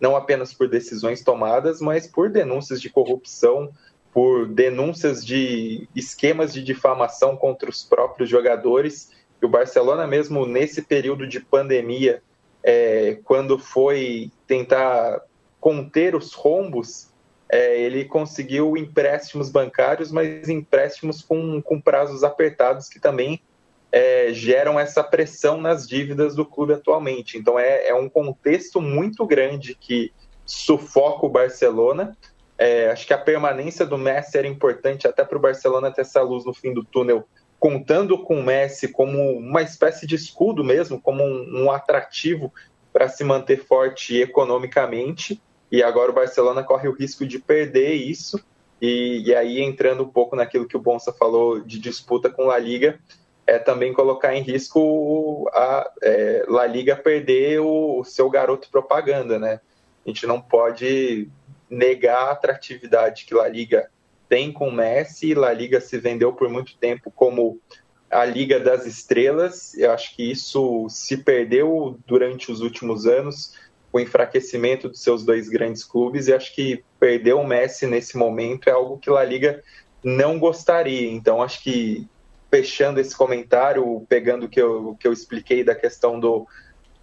[0.00, 3.70] não apenas por decisões tomadas, mas por denúncias de corrupção,
[4.12, 9.10] por denúncias de esquemas de difamação contra os próprios jogadores.
[9.40, 12.22] E o Barcelona, mesmo nesse período de pandemia,
[12.62, 15.22] é, quando foi tentar
[15.60, 17.12] conter os rombos,
[17.54, 23.40] é, ele conseguiu empréstimos bancários, mas empréstimos com, com prazos apertados que também
[23.92, 27.38] é, geram essa pressão nas dívidas do clube atualmente.
[27.38, 30.12] Então é, é um contexto muito grande que
[30.44, 32.18] sufoca o Barcelona.
[32.58, 36.22] É, acho que a permanência do Messi era importante até para o Barcelona ter essa
[36.22, 37.22] luz no fim do túnel,
[37.60, 42.52] contando com o Messi como uma espécie de escudo mesmo, como um, um atrativo
[42.92, 45.40] para se manter forte economicamente.
[45.74, 48.40] E agora o Barcelona corre o risco de perder isso.
[48.80, 52.56] E, e aí, entrando um pouco naquilo que o Bonsa falou de disputa com a
[52.56, 52.96] Liga,
[53.44, 59.36] é também colocar em risco a é, La Liga perder o, o, seu garoto propaganda,
[59.36, 59.58] né?
[60.06, 61.28] A gente não pode
[61.68, 63.90] negar a atratividade que La Liga
[64.28, 65.34] tem com Messi.
[65.34, 67.58] La Liga se vendeu por muito tempo como
[68.08, 69.76] a Liga das Estrelas.
[69.76, 73.54] Eu acho que isso se perdeu durante os últimos anos,
[73.94, 76.26] o enfraquecimento dos seus dois grandes clubes.
[76.26, 79.62] E acho que perder o Messi nesse momento é algo que La Liga
[80.02, 81.12] não gostaria.
[81.12, 82.04] Então, acho que
[82.50, 86.44] fechando esse comentário, pegando o que eu, que eu expliquei da questão do,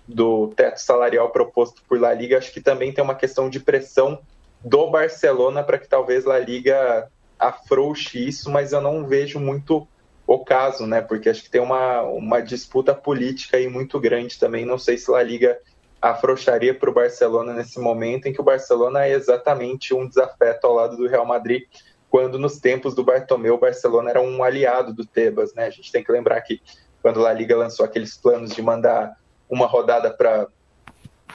[0.06, 4.20] do teto salarial proposto por La Liga, acho que também tem uma questão de pressão
[4.60, 9.88] do Barcelona para que talvez La Liga afrouxe isso, mas eu não vejo muito
[10.28, 11.00] o caso, né?
[11.00, 14.66] Porque acho que tem uma, uma disputa política aí muito grande também.
[14.66, 15.58] Não sei se La Liga
[16.02, 20.74] afrouxaria para o Barcelona nesse momento em que o Barcelona é exatamente um desafeto ao
[20.74, 21.64] lado do Real Madrid
[22.12, 25.66] quando nos tempos do Bartomeu, o Barcelona era um aliado do Tebas, né?
[25.66, 26.62] A gente tem que lembrar que
[27.02, 29.16] quando a Liga lançou aqueles planos de mandar
[29.49, 30.47] uma rodada para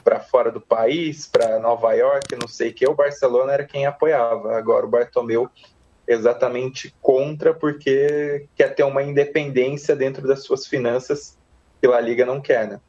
[0.03, 3.85] para fora do país, para Nova York, não sei o que, o Barcelona era quem
[3.85, 4.55] apoiava.
[4.55, 5.49] Agora o Bartomeu
[6.07, 11.37] exatamente contra porque quer ter uma independência dentro das suas finanças
[11.81, 12.79] que a Liga não quer, né?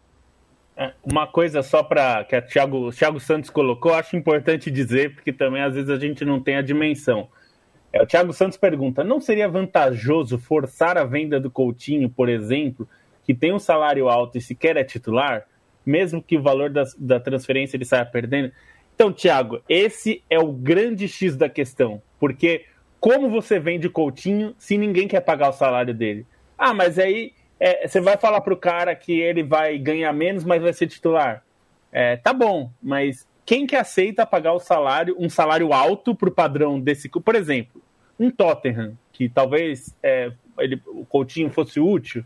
[0.80, 5.32] É, uma coisa só para que o Thiago, Thiago Santos colocou, acho importante dizer, porque
[5.32, 7.28] também às vezes a gente não tem a dimensão.
[7.92, 12.88] É, o Thiago Santos pergunta: não seria vantajoso forçar a venda do Coutinho, por exemplo,
[13.24, 15.48] que tem um salário alto e sequer é titular,
[15.84, 18.52] mesmo que o valor da, da transferência ele saia perdendo?
[18.94, 22.66] Então, Thiago, esse é o grande X da questão, porque
[23.00, 26.24] como você vende Coutinho se ninguém quer pagar o salário dele?
[26.56, 30.44] Ah, mas aí é, você vai falar para o cara que ele vai ganhar menos,
[30.44, 31.42] mas vai ser titular?
[31.90, 36.32] É, tá bom, mas quem que aceita pagar o salário, um salário alto para o
[36.32, 37.08] padrão desse.
[37.08, 37.82] Por exemplo,
[38.18, 42.24] um Tottenham, que talvez é, ele, o Coutinho fosse útil,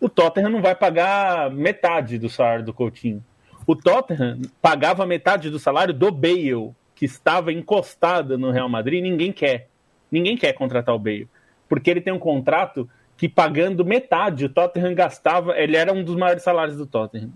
[0.00, 3.24] o Tottenham não vai pagar metade do salário do Coutinho.
[3.66, 9.32] O Tottenham pagava metade do salário do Bale, que estava encostado no Real Madrid, ninguém
[9.32, 9.68] quer.
[10.10, 11.28] Ninguém quer contratar o Bale.
[11.68, 16.16] Porque ele tem um contrato que pagando metade, o Tottenham gastava, ele era um dos
[16.16, 17.30] maiores salários do Tottenham,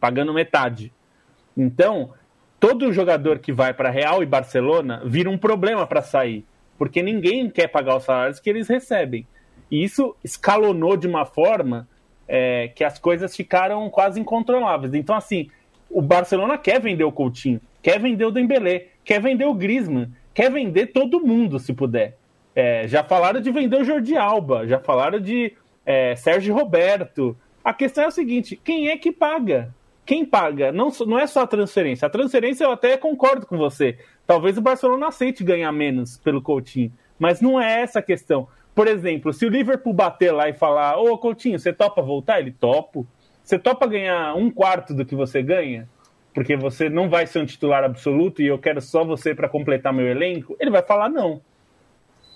[0.00, 0.92] pagando metade.
[1.56, 2.10] Então,
[2.60, 6.44] todo jogador que vai para Real e Barcelona vira um problema para sair,
[6.78, 9.26] porque ninguém quer pagar os salários que eles recebem.
[9.70, 11.88] E isso escalonou de uma forma
[12.28, 14.94] é, que as coisas ficaram quase incontroláveis.
[14.94, 15.48] Então, assim,
[15.90, 20.50] o Barcelona quer vender o Coutinho, quer vender o Dembélé, quer vender o Griezmann, quer
[20.50, 22.16] vender todo mundo, se puder.
[22.56, 25.52] É, já falaram de vender o Jordi Alba, já falaram de
[25.84, 27.36] é, Sérgio Roberto.
[27.62, 29.74] A questão é o seguinte: quem é que paga?
[30.06, 30.72] Quem paga?
[30.72, 32.06] Não, não é só a transferência.
[32.06, 33.98] A transferência eu até concordo com você.
[34.26, 36.90] Talvez o Barcelona aceite ganhar menos pelo Coutinho.
[37.18, 38.48] Mas não é essa a questão.
[38.74, 42.40] Por exemplo, se o Liverpool bater lá e falar: Ô Coutinho, você topa voltar?
[42.40, 43.06] Ele topo.
[43.44, 45.86] Você topa ganhar um quarto do que você ganha?
[46.32, 49.92] Porque você não vai ser um titular absoluto e eu quero só você para completar
[49.92, 50.56] meu elenco?
[50.58, 51.40] Ele vai falar não.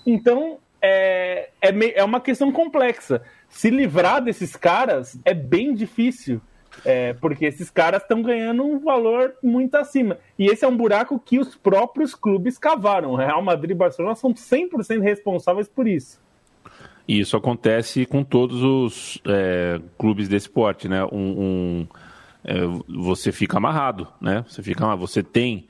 [0.07, 3.22] Então, é, é, é uma questão complexa.
[3.48, 6.40] Se livrar desses caras é bem difícil.
[6.84, 10.16] É, porque esses caras estão ganhando um valor muito acima.
[10.38, 13.16] E esse é um buraco que os próprios clubes cavaram.
[13.16, 16.20] Real Madrid e Barcelona são 100% responsáveis por isso.
[17.07, 21.05] E isso acontece com todos os é, clubes desse porte, né?
[21.07, 21.86] Um, um
[22.44, 22.55] é,
[22.88, 24.44] você fica amarrado, né?
[24.48, 25.66] Você fica, você tem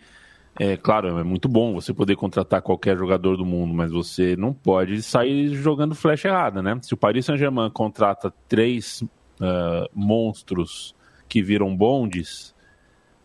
[0.63, 4.53] é claro, é muito bom você poder contratar qualquer jogador do mundo, mas você não
[4.53, 6.79] pode sair jogando flecha errada, né?
[6.83, 10.95] Se o Paris Saint-Germain contrata três uh, monstros
[11.27, 12.55] que viram bondes,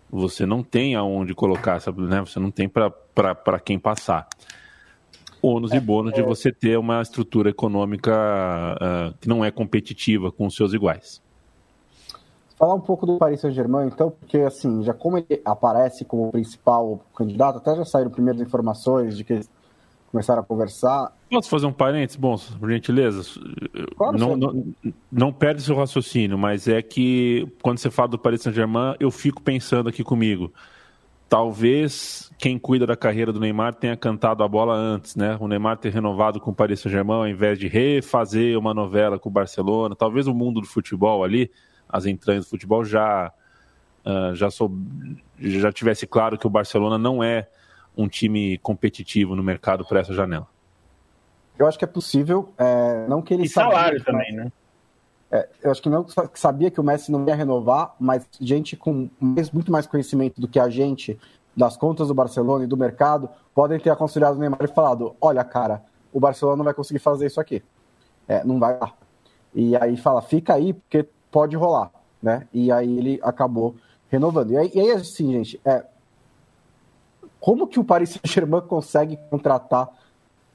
[0.10, 2.22] você não tem aonde colocar, sabe, né?
[2.22, 4.30] Você não tem para quem passar.
[5.42, 6.16] Ônus é, e bônus é...
[6.16, 11.22] de você ter uma estrutura econômica uh, que não é competitiva com os seus iguais.
[12.58, 17.02] Falar um pouco do Paris Saint-Germain, então, porque assim, já como ele aparece como principal
[17.16, 19.50] candidato, até já saíram primeiras informações de que eles
[20.10, 21.12] começaram a conversar.
[21.30, 23.22] Posso fazer um parênteses, bom, por gentileza?
[23.98, 24.66] Claro, não, não,
[25.12, 29.42] não, perde seu raciocínio, mas é que quando você fala do Paris Saint-Germain, eu fico
[29.42, 30.54] pensando aqui comigo.
[31.28, 35.36] Talvez quem cuida da carreira do Neymar tenha cantado a bola antes, né?
[35.42, 39.28] O Neymar ter renovado com o Paris Saint-Germain ao invés de refazer uma novela com
[39.28, 39.96] o Barcelona.
[39.96, 41.52] Talvez o mundo do futebol ali
[41.90, 43.32] as entranhas do futebol já
[44.06, 44.72] uh, já, sou,
[45.40, 47.48] já tivesse claro que o Barcelona não é
[47.98, 50.48] um time competitivo no mercado para essa janela.
[51.58, 54.52] Eu acho que é possível, é, não que ele e salário que, também, né?
[55.32, 59.10] É, eu acho que não sabia que o Messi não ia renovar, mas gente com
[59.54, 61.18] muito mais conhecimento do que a gente
[61.56, 65.44] das contas do Barcelona e do mercado podem ter aconselhado o Neymar e falado: olha,
[65.44, 67.64] cara, o Barcelona não vai conseguir fazer isso aqui.
[68.28, 68.94] É, não vai lá.
[69.54, 71.92] E aí fala, fica aí, porque pode rolar,
[72.24, 72.48] né?
[72.54, 73.76] E aí ele acabou
[74.10, 74.52] renovando.
[74.52, 75.86] E aí, e aí assim, gente, é,
[77.42, 79.90] como que o Paris Saint-Germain consegue contratar,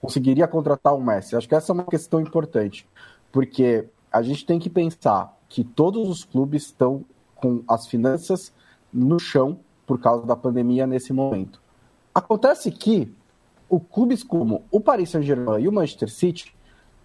[0.00, 1.36] conseguiria contratar o Messi?
[1.36, 2.88] Acho que essa é uma questão importante,
[3.30, 7.04] porque a gente tem que pensar que todos os clubes estão
[7.34, 8.50] com as finanças
[8.90, 11.60] no chão por causa da pandemia nesse momento.
[12.14, 13.14] Acontece que
[13.68, 16.56] o clubes como o Paris Saint-Germain e o Manchester City,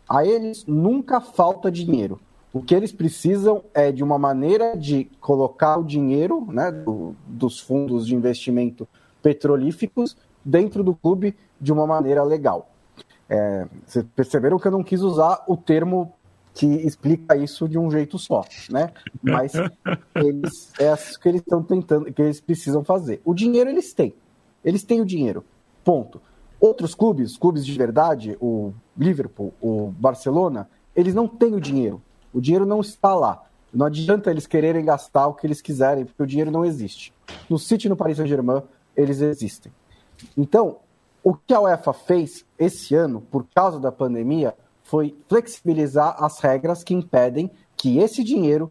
[0.08, 2.22] a eles nunca falta dinheiro.
[2.56, 7.60] O que eles precisam é de uma maneira de colocar o dinheiro né, do, dos
[7.60, 8.88] fundos de investimento
[9.22, 12.72] petrolíficos dentro do clube de uma maneira legal.
[13.28, 16.14] É, vocês perceberam que eu não quis usar o termo
[16.54, 18.90] que explica isso de um jeito só, né?
[19.22, 19.52] Mas
[20.16, 23.20] eles, é isso que eles estão tentando, que eles precisam fazer.
[23.26, 24.16] O dinheiro eles têm.
[24.64, 25.44] Eles têm o dinheiro.
[25.84, 26.22] Ponto.
[26.58, 32.02] Outros clubes, clubes de verdade, o Liverpool, o Barcelona, eles não têm o dinheiro.
[32.36, 33.46] O dinheiro não está lá.
[33.74, 37.14] Não adianta eles quererem gastar o que eles quiserem, porque o dinheiro não existe.
[37.50, 38.62] No City e no Paris Saint-Germain,
[38.94, 39.72] eles existem.
[40.38, 40.80] Então,
[41.24, 46.84] o que a UEFA fez esse ano, por causa da pandemia, foi flexibilizar as regras
[46.84, 48.70] que impedem que esse dinheiro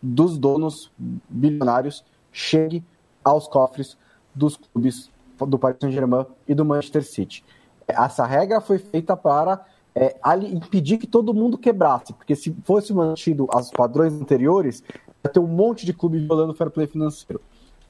[0.00, 0.92] dos donos
[1.28, 2.84] bilionários chegue
[3.24, 3.98] aos cofres
[4.32, 7.44] dos clubes do Paris Saint-Germain e do Manchester City.
[7.88, 9.66] Essa regra foi feita para
[10.00, 10.16] é,
[10.50, 14.82] impedir que todo mundo quebrasse, porque se fosse mantido os padrões anteriores,
[15.22, 17.38] ia ter um monte de clube violando o fair play financeiro.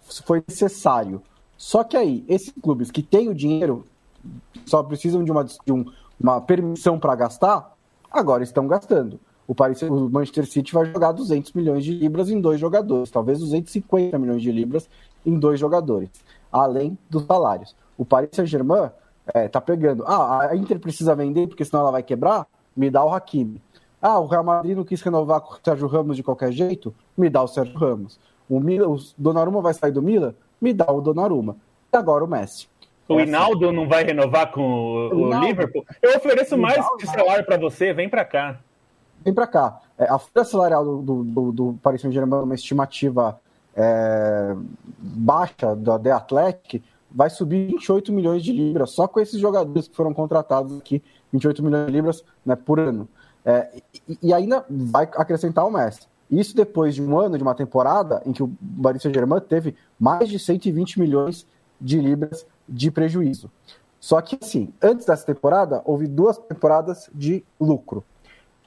[0.08, 1.22] Isso foi necessário.
[1.56, 3.86] Só que aí, esses clubes que têm o dinheiro,
[4.66, 5.84] só precisam de uma, de um,
[6.18, 7.76] uma permissão para gastar,
[8.10, 9.20] agora estão gastando.
[9.46, 13.38] O, Paris, o Manchester City vai jogar 200 milhões de libras em dois jogadores, talvez
[13.38, 14.90] 250 milhões de libras
[15.24, 16.10] em dois jogadores,
[16.50, 17.76] além dos salários.
[17.96, 18.90] O Paris Saint-Germain
[19.34, 20.04] é, tá pegando.
[20.06, 22.46] Ah, a Inter precisa vender porque senão ela vai quebrar?
[22.76, 23.60] Me dá o Hakimi.
[24.00, 26.94] Ah, o Real Madrid não quis renovar com o Sérgio Ramos de qualquer jeito?
[27.16, 28.18] Me dá o Sérgio Ramos.
[28.48, 30.34] O, Mila, o Donnarumma vai sair do Milan?
[30.60, 31.56] Me dá o Donnarumma.
[31.92, 32.68] E agora o Messi.
[33.08, 33.76] O é Hinaldo assim.
[33.76, 35.84] não vai renovar com o, o Liverpool?
[36.00, 38.60] Eu ofereço mais de salário para você, vem para cá.
[39.24, 39.80] vem para cá.
[39.98, 43.38] É, a folha salarial do, do, do Paris Saint-Germain, uma estimativa
[43.76, 44.54] é,
[44.98, 49.96] baixa da The Athletic, vai subir 28 milhões de libras, só com esses jogadores que
[49.96, 51.02] foram contratados aqui,
[51.32, 53.08] 28 milhões de libras né, por ano.
[53.44, 56.02] É, e, e, ainda vai acrescentar o Messi.
[56.30, 58.52] Isso depois de um ano, de uma temporada, em que o
[58.82, 61.46] Paris Saint-Germain teve mais de 120 milhões
[61.80, 63.50] de libras de prejuízo.
[63.98, 68.04] Só que, assim, antes dessa temporada, houve duas temporadas de lucro.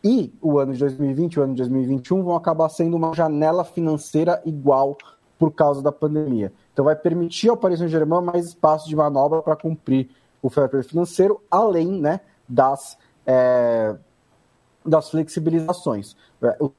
[0.04, 3.64] E o ano de 2020 e o ano de 2021 vão acabar sendo uma janela
[3.64, 4.98] financeira igual
[5.44, 6.54] por causa da pandemia.
[6.72, 10.10] Então vai permitir ao Paris Saint-Germain mais espaço de manobra para cumprir
[10.42, 13.94] o fair play financeiro, além né, das, é,
[14.86, 16.16] das flexibilizações.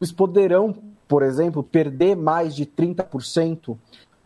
[0.00, 0.74] Os poderão,
[1.06, 3.76] por exemplo, perder mais de 30%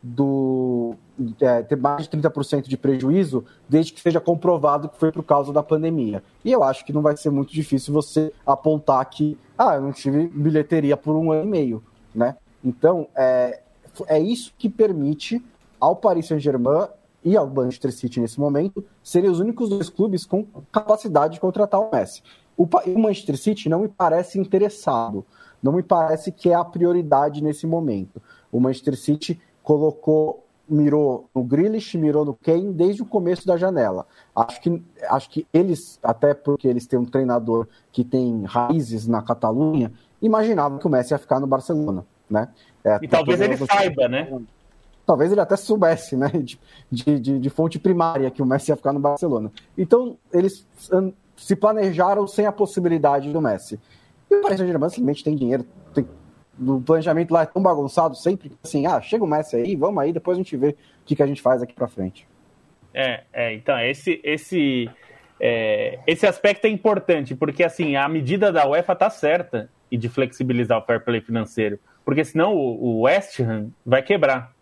[0.00, 0.94] do,
[1.40, 5.52] é, ter mais de 30% de prejuízo, desde que seja comprovado que foi por causa
[5.52, 6.22] da pandemia.
[6.44, 9.90] E eu acho que não vai ser muito difícil você apontar que, ah, eu não
[9.90, 11.82] tive bilheteria por um ano e meio,
[12.14, 12.36] né?
[12.64, 13.62] Então, é,
[14.08, 15.42] é isso que permite
[15.80, 16.88] ao Paris Saint-Germain
[17.24, 21.80] e ao Manchester City nesse momento serem os únicos dois clubes com capacidade de contratar
[21.80, 22.22] o Messi.
[22.56, 22.66] O,
[22.98, 25.24] Manchester City não me parece interessado,
[25.62, 28.20] não me parece que é a prioridade nesse momento.
[28.50, 34.06] O Manchester City colocou mirou no Grealish, mirou no Kane desde o começo da janela.
[34.36, 39.22] Acho que, acho que eles, até porque eles têm um treinador que tem raízes na
[39.22, 39.90] Catalunha,
[40.20, 42.48] imaginavam que o Messi ia ficar no Barcelona, né?
[42.84, 44.28] É, e talvez ele saiba, né?
[45.06, 46.30] Talvez ele até soubesse, né?
[46.90, 49.50] De, de, de, fonte primária que o Messi ia ficar no Barcelona.
[49.76, 50.66] Então, eles
[51.34, 53.80] se planejaram sem a possibilidade do Messi.
[54.30, 55.64] E o Paris Saint-Germain simplesmente tem dinheiro,
[55.94, 56.06] tem
[56.60, 60.12] o planejamento lá é tão bagunçado sempre assim, ah, chega o Messi aí, vamos aí,
[60.12, 62.26] depois a gente vê o que, que a gente faz aqui para frente.
[62.92, 64.90] É, é, então, esse, esse,
[65.40, 70.08] é, esse aspecto é importante, porque assim, a medida da UEFA tá certa e de
[70.08, 71.78] flexibilizar o fair play financeiro,
[72.08, 74.54] porque senão o, West Ham vai quebrar.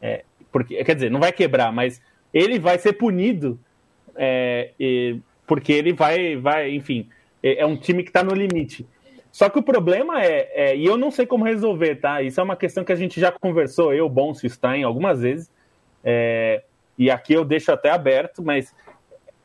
[0.00, 2.00] É, porque, quer dizer, não vai quebrar, mas
[2.32, 3.60] ele vai ser punido
[4.16, 7.06] é, e, porque ele vai, vai, enfim,
[7.42, 8.86] é, é um time que está no limite.
[9.30, 12.22] Só que o problema é, é, e eu não sei como resolver, tá?
[12.22, 15.50] Isso é uma questão que a gente já conversou, eu, Bonso, Stein, algumas vezes,
[16.02, 16.62] é,
[16.96, 18.74] e aqui eu deixo até aberto, mas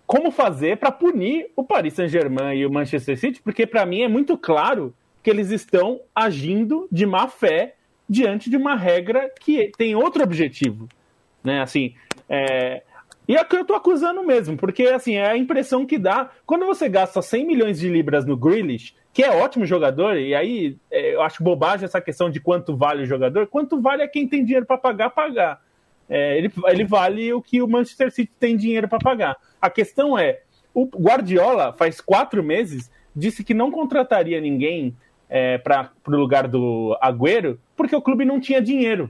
[0.08, 3.42] como fazer para punir o Paris Saint-Germain e o Manchester City?
[3.42, 7.76] Porque para mim é muito claro que eles estão agindo de má fé
[8.10, 10.88] diante de uma regra que tem outro objetivo,
[11.44, 11.62] né?
[11.62, 11.94] Assim,
[12.28, 12.82] é,
[13.28, 16.32] e aqui eu tô acusando mesmo, porque assim, é a impressão que dá.
[16.48, 20.78] Quando você gasta 100 milhões de libras no Grealish, que é ótimo jogador, e aí
[20.90, 23.46] é, eu acho bobagem essa questão de quanto vale o jogador.
[23.46, 25.62] Quanto vale é quem tem dinheiro para pagar, pagar.
[26.10, 29.38] É, ele, ele vale o que o Manchester City tem dinheiro para pagar.
[29.62, 30.42] A questão é,
[30.74, 34.98] o Guardiola, faz quatro meses, disse que não contrataria ninguém
[35.30, 39.10] é, para o lugar do Agüero, porque o clube não tinha dinheiro.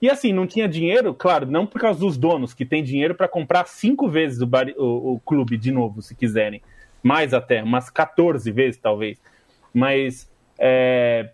[0.00, 3.28] E assim, não tinha dinheiro, claro, não por causa dos donos, que tem dinheiro para
[3.28, 4.48] comprar cinco vezes o,
[4.78, 6.62] o, o clube de novo, se quiserem
[7.02, 9.18] mais até, umas 14 vezes talvez.
[9.72, 11.30] Mas é,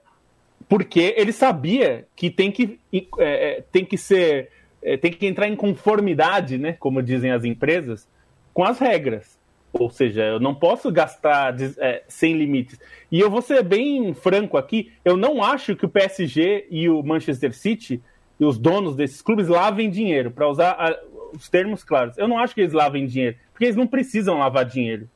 [0.69, 4.51] porque ele sabia que tem que, é, é, tem que ser,
[4.83, 8.09] é, tem que entrar em conformidade, né, como dizem as empresas,
[8.53, 9.36] com as regras.
[9.73, 12.79] Ou seja, eu não posso gastar é, sem limites.
[13.11, 17.03] E eu vou ser bem franco aqui, eu não acho que o PSG e o
[17.03, 18.03] Manchester City
[18.39, 20.99] e os donos desses clubes lavem dinheiro, para usar a,
[21.35, 22.17] os termos claros.
[22.19, 25.09] Eu não acho que eles lavem dinheiro, porque eles não precisam lavar dinheiro.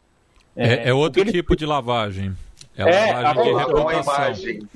[0.57, 2.34] É, é, é outro tipo de lavagem.
[2.89, 4.24] É, é lavagem de reputação.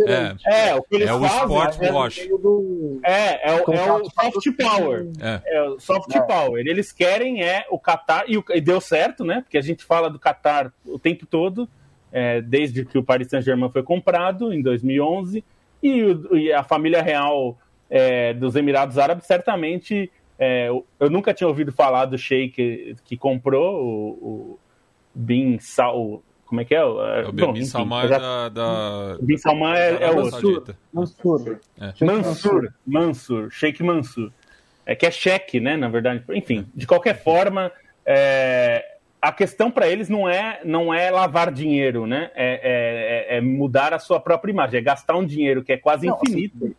[0.07, 2.29] É, é, o que eles é fazem, o sport wash.
[2.41, 3.01] Do...
[3.05, 5.07] É, é, o, é o soft power.
[5.21, 5.41] É.
[5.45, 6.21] é o soft é.
[6.21, 6.67] power.
[6.67, 9.41] Eles querem é o Qatar, e, o, e, deu certo, né?
[9.43, 11.69] Porque a gente fala do Qatar o tempo todo,
[12.13, 15.45] é, desde que o Paris Saint-Germain foi comprado, em 2011,
[15.83, 17.59] e, o, e a família real
[17.91, 20.11] é, dos Emirados Árabes certamente...
[20.37, 23.81] É, eu nunca tinha ouvido falar do Sheik que comprou
[24.21, 24.59] o,
[25.15, 26.23] Bin Sal.
[26.55, 26.79] Como é que é?
[26.79, 29.19] é o Bom, Bin Salman é da, da.
[29.21, 30.65] Bin Salman é, é o Mansur.
[30.93, 31.59] Mansur.
[31.81, 32.05] É.
[32.05, 32.73] Mansur.
[32.87, 33.51] Mansur.
[33.51, 34.31] Sheikh Mansur.
[34.87, 35.77] É que é cheque, né?
[35.77, 36.23] Na verdade.
[36.31, 37.73] Enfim, de qualquer forma,
[38.07, 38.85] é,
[39.21, 42.31] a questão para eles não é, não é lavar dinheiro, né?
[42.37, 46.07] É, é, é, mudar a sua própria imagem, é gastar um dinheiro que é quase
[46.07, 46.57] não, assim, infinito.
[46.65, 46.75] Assim,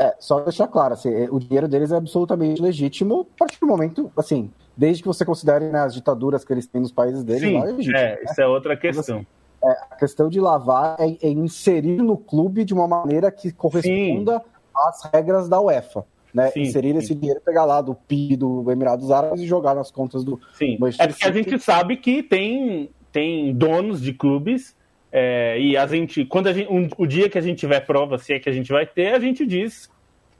[0.00, 4.10] é, só deixar claro, assim, o dinheiro deles é absolutamente legítimo a partir do momento,
[4.16, 7.42] assim, desde que você considere né, as ditaduras que eles têm nos países deles.
[7.42, 8.18] Sim, lá, é, legítimo, é né?
[8.24, 9.18] isso é outra questão.
[9.18, 9.26] Assim,
[9.62, 14.38] é, a questão de lavar é, é, inserir no clube de uma maneira que corresponda
[14.38, 14.44] sim.
[14.74, 16.06] às regras da UEFA.
[16.32, 16.50] Né?
[16.50, 16.98] Sim, inserir sim.
[16.98, 20.78] esse dinheiro, pegar lá do PIB do Emirados Árabes e jogar nas contas do Sim,
[20.98, 24.74] é porque a gente sabe que tem, tem donos de clubes
[25.12, 28.18] É, e a gente, quando a gente, um, o dia que a gente tiver prova,
[28.18, 29.90] se é que a gente vai ter, a gente diz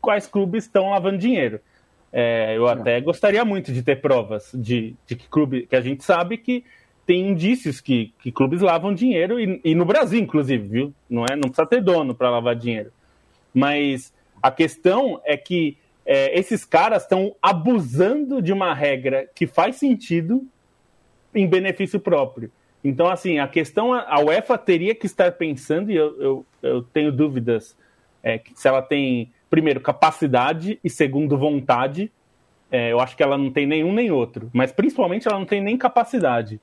[0.00, 1.60] quais clubes estão lavando dinheiro.
[2.12, 6.02] É, eu até gostaria muito de ter provas de, de que clube, que a gente
[6.04, 6.64] sabe que
[7.06, 10.94] tem indícios que, que clubes lavam dinheiro, e, e no Brasil, inclusive, viu?
[11.08, 12.92] Não, é, não precisa ter dono para lavar dinheiro.
[13.52, 19.76] Mas a questão é que é, esses caras estão abusando de uma regra que faz
[19.76, 20.46] sentido
[21.34, 22.50] em benefício próprio.
[22.82, 27.12] Então, assim, a questão, a UEFA teria que estar pensando, e eu, eu, eu tenho
[27.12, 27.76] dúvidas
[28.22, 32.10] é, se ela tem primeiro, capacidade e segundo, vontade.
[32.70, 35.60] É, eu acho que ela não tem nenhum nem outro, mas principalmente ela não tem
[35.60, 36.60] nem capacidade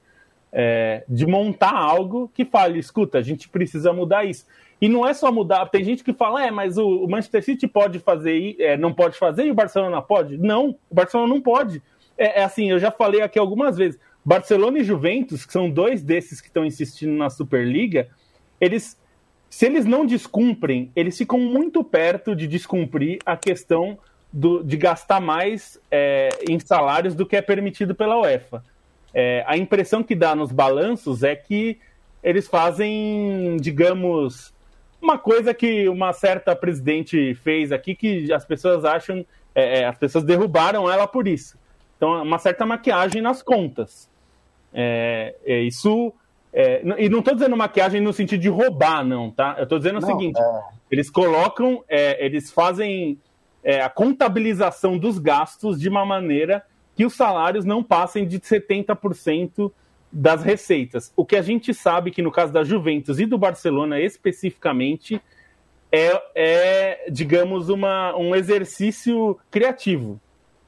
[0.52, 4.46] é, de montar algo que fale: escuta, a gente precisa mudar isso.
[4.80, 8.00] E não é só mudar, tem gente que fala, é, mas o, Manchester City pode
[8.00, 10.38] fazer, é, não pode fazer e o Barcelona pode?
[10.38, 11.82] Não, o Barcelona não pode.
[12.18, 16.04] É, é assim, eu já falei aqui algumas vezes: Barcelona e Juventus, que são dois
[16.04, 18.10] desses que estão insistindo na Superliga,
[18.60, 19.02] eles
[19.50, 23.98] se eles não descumprem, eles ficam muito perto de descumprir a questão
[24.32, 28.62] do, de gastar mais é, em salários do que é permitido pela UEFA.
[29.14, 31.80] É, a impressão que dá nos balanços é que
[32.22, 34.54] eles fazem, digamos,
[35.02, 39.26] uma coisa que uma certa presidente fez aqui que as pessoas acham,
[39.56, 41.58] é, é as pessoas derrubaram ela por isso.
[41.96, 44.10] Então, uma certa maquiagem nas contas.
[44.74, 46.14] É, é isso
[46.60, 49.56] é, e não estou dizendo maquiagem no sentido de roubar, não, tá?
[49.60, 50.62] Eu estou dizendo não, o seguinte: é...
[50.90, 53.20] eles colocam, é, eles fazem
[53.64, 56.66] é, a contabilização dos gastos de uma maneira
[56.96, 59.72] que os salários não passem de 70%
[60.12, 61.14] das receitas.
[61.16, 65.22] O que a gente sabe que no caso da Juventus e do Barcelona especificamente
[65.92, 70.20] é, é digamos, uma, um exercício criativo.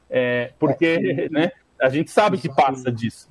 [0.08, 3.28] É, porque é, né, a gente sabe que passa disso.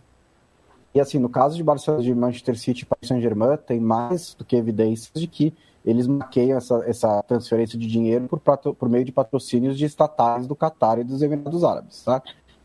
[0.98, 4.44] E assim, no caso de Barcelona, de Manchester City e Paris Saint-Germain, tem mais do
[4.44, 5.54] que evidências de que
[5.86, 8.40] eles maqueiam essa, essa transferência de dinheiro por,
[8.74, 12.20] por meio de patrocínios de estatais do Catar e dos Emirados Árabes, tá?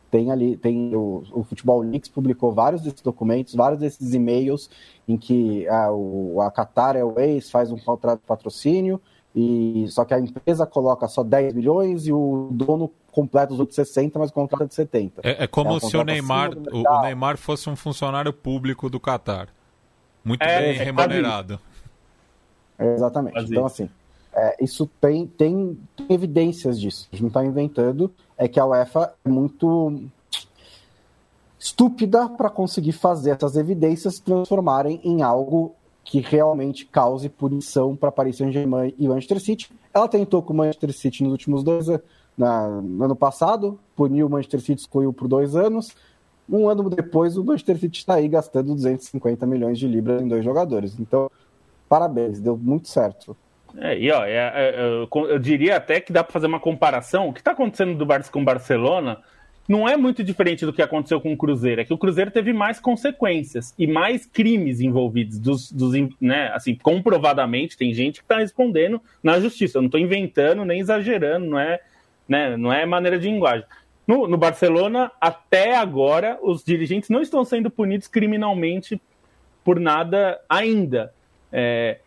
[0.09, 4.67] Tem ali, tem o, o Futebol Leaks publicou vários desses documentos, vários desses e-mails
[5.07, 8.99] em que a, o, a Qatar Airways faz um contrato de patrocínio
[9.35, 13.75] e só que a empresa coloca só 10 milhões e o dono completa os outros
[13.75, 15.21] 60, mas contrata de 70.
[15.23, 19.47] É, é como é se o Neymar, o, Neymar fosse um funcionário público do Qatar.
[20.23, 21.59] Muito é, bem é remunerado.
[22.79, 23.39] exatamente.
[23.39, 23.89] então, assim,
[24.33, 27.07] é, isso tem, tem, tem, evidências disso.
[27.11, 28.13] A gente não está inventando.
[28.37, 29.99] É que a UEFA é muito
[31.59, 38.11] estúpida para conseguir fazer essas evidências se transformarem em algo que realmente cause punição para
[38.11, 39.69] Paris Saint-Germain e Manchester City.
[39.93, 42.03] Ela tentou com o Manchester City nos últimos dois anos,
[42.37, 45.95] no ano passado, puniu o Manchester City, excluiu por dois anos.
[46.49, 50.43] Um ano depois, o Manchester City está aí gastando 250 milhões de libras em dois
[50.43, 50.99] jogadores.
[50.99, 51.31] Então,
[51.87, 53.37] parabéns, deu muito certo.
[53.77, 57.29] É, e ó, é, é, eu, eu, diria até que dá para fazer uma comparação.
[57.29, 59.19] O que está acontecendo do Barça com o Barcelona
[59.67, 61.81] não é muito diferente do que aconteceu com o Cruzeiro.
[61.81, 66.75] É que o Cruzeiro teve mais consequências e mais crimes envolvidos, dos, dos né, assim,
[66.75, 69.77] comprovadamente, tem gente que está respondendo na justiça.
[69.77, 71.79] Eu não estou inventando nem exagerando, não é,
[72.27, 73.65] né, não é maneira de linguagem.
[74.05, 79.01] No, no, Barcelona, até agora, os dirigentes não estão sendo punidos criminalmente
[79.63, 81.13] por nada ainda.
[81.49, 81.99] É,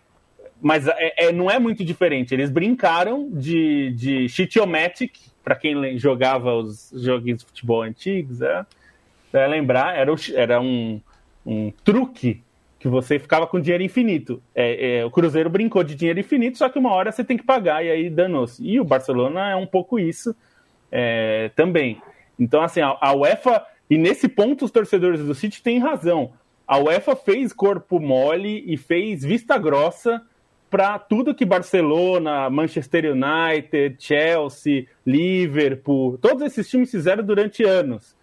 [0.61, 2.35] mas é, é, não é muito diferente.
[2.35, 5.17] Eles brincaram de, de Shitiomatic,
[5.47, 8.67] para quem jogava os joguinhos de futebol antigos, é,
[9.33, 11.01] é lembrar, era, o, era um,
[11.47, 12.43] um truque
[12.81, 14.43] que você ficava com dinheiro infinito.
[14.53, 17.45] É, é, o Cruzeiro brincou de dinheiro infinito, só que uma hora você tem que
[17.45, 18.61] pagar e aí danou-se.
[18.61, 20.35] E o Barcelona é um pouco isso
[20.91, 22.03] é, também.
[22.37, 26.33] Então, assim, a, a, UEFA, e nesse ponto os torcedores do City têm razão.
[26.67, 30.21] A UEFA fez corpo mole e fez vista grossa
[30.71, 38.17] para tudo que Barcelona, Manchester United, Chelsea, Liverpool, todos esses times fizeram durante anos,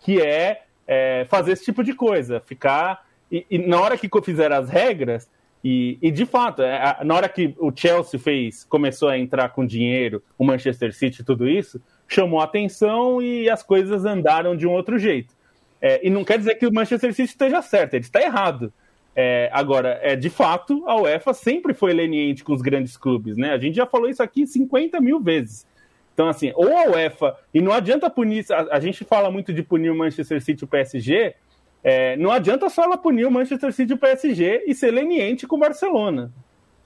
[0.00, 4.56] que é, é fazer esse tipo de coisa, ficar e, e, na hora que fizeram
[4.56, 5.28] as regras
[5.62, 9.66] e, e de fato, é, na hora que o Chelsea fez, começou a entrar com
[9.66, 14.98] dinheiro, o Manchester City, tudo isso, chamou atenção e as coisas andaram de um outro
[14.98, 15.34] jeito.
[15.80, 18.72] É, e não quer dizer que o Manchester City esteja certo, ele está errado.
[19.16, 23.52] É, agora, é, de fato, a UEFA sempre foi leniente com os grandes clubes, né?
[23.52, 25.66] A gente já falou isso aqui 50 mil vezes.
[26.12, 29.62] Então, assim, ou a UEFA, e não adianta punir, a, a gente fala muito de
[29.62, 31.34] punir o Manchester City e o PSG,
[31.82, 35.46] é, não adianta só ela punir o Manchester City e o PSG e ser leniente
[35.46, 36.32] com o Barcelona,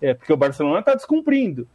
[0.00, 1.68] é, porque o Barcelona está descumprindo.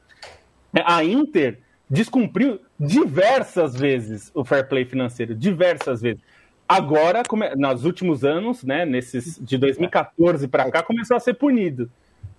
[0.73, 6.21] A Inter descumpriu diversas vezes o fair play financeiro, diversas vezes.
[6.67, 7.23] Agora,
[7.55, 11.89] nos últimos anos, né, nesses de 2014 para cá, começou a ser punido.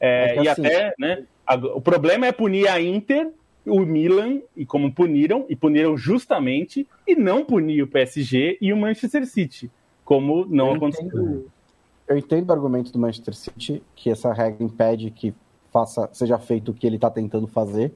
[0.01, 3.31] É e assim, até, né, a, o problema é punir a Inter,
[3.67, 8.77] o Milan, e como puniram, e puniram justamente, e não punir o PSG e o
[8.77, 9.71] Manchester City,
[10.05, 11.07] como não eu aconteceu.
[11.07, 11.51] Entendo,
[12.09, 15.35] eu entendo o argumento do Manchester City, que essa regra impede que
[15.73, 17.93] faça, seja feito o que ele está tentando fazer,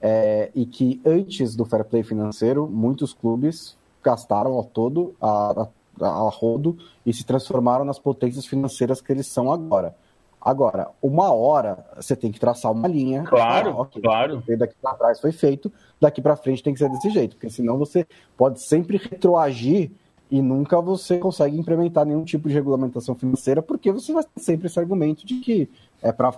[0.00, 5.68] é, e que antes do fair play financeiro, muitos clubes gastaram ao todo, a,
[6.00, 9.94] a, a rodo, e se transformaram nas potências financeiras que eles são agora.
[10.40, 13.24] Agora, uma hora você tem que traçar uma linha.
[13.24, 14.42] Claro, ah, okay, claro.
[14.56, 15.70] Daqui para trás foi feito,
[16.00, 18.06] daqui para frente tem que ser desse jeito, porque senão você
[18.38, 19.90] pode sempre retroagir
[20.30, 24.68] e nunca você consegue implementar nenhum tipo de regulamentação financeira, porque você vai ter sempre
[24.68, 25.68] esse argumento de que
[26.00, 26.32] é para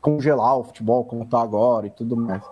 [0.00, 2.42] congelar o futebol como está agora e tudo mais.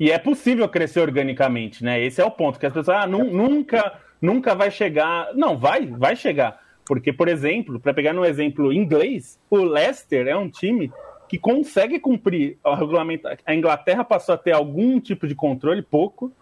[0.00, 2.02] E é possível crescer organicamente, né?
[2.02, 5.28] Esse é o ponto, que as pessoas, ah, nunca, nunca vai chegar.
[5.34, 6.58] Não, vai, vai chegar.
[6.86, 10.90] Porque, por exemplo, para pegar no exemplo inglês, o Leicester é um time
[11.28, 13.28] que consegue cumprir o regulamento.
[13.44, 16.32] A Inglaterra passou a ter algum tipo de controle, pouco,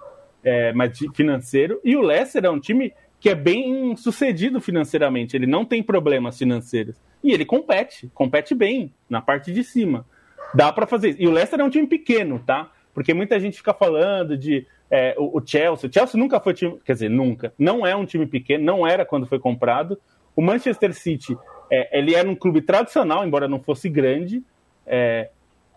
[0.42, 5.46] é, mas financeiro, e o Leicester é um time que é bem sucedido financeiramente, ele
[5.46, 6.96] não tem problemas financeiros.
[7.24, 10.06] E ele compete, compete bem na parte de cima.
[10.54, 11.16] Dá para fazer.
[11.18, 12.70] E o Leicester é um time pequeno, tá?
[12.98, 15.88] Porque muita gente fica falando de é, o, o, Chelsea.
[15.88, 17.54] O Chelsea nunca foi time, quer dizer, nunca.
[17.56, 20.00] Não é um time pequeno, não era quando foi comprado.
[20.34, 21.38] O Manchester City,
[21.70, 24.42] é, ele era um clube tradicional, embora não fosse grande.
[24.84, 25.30] É,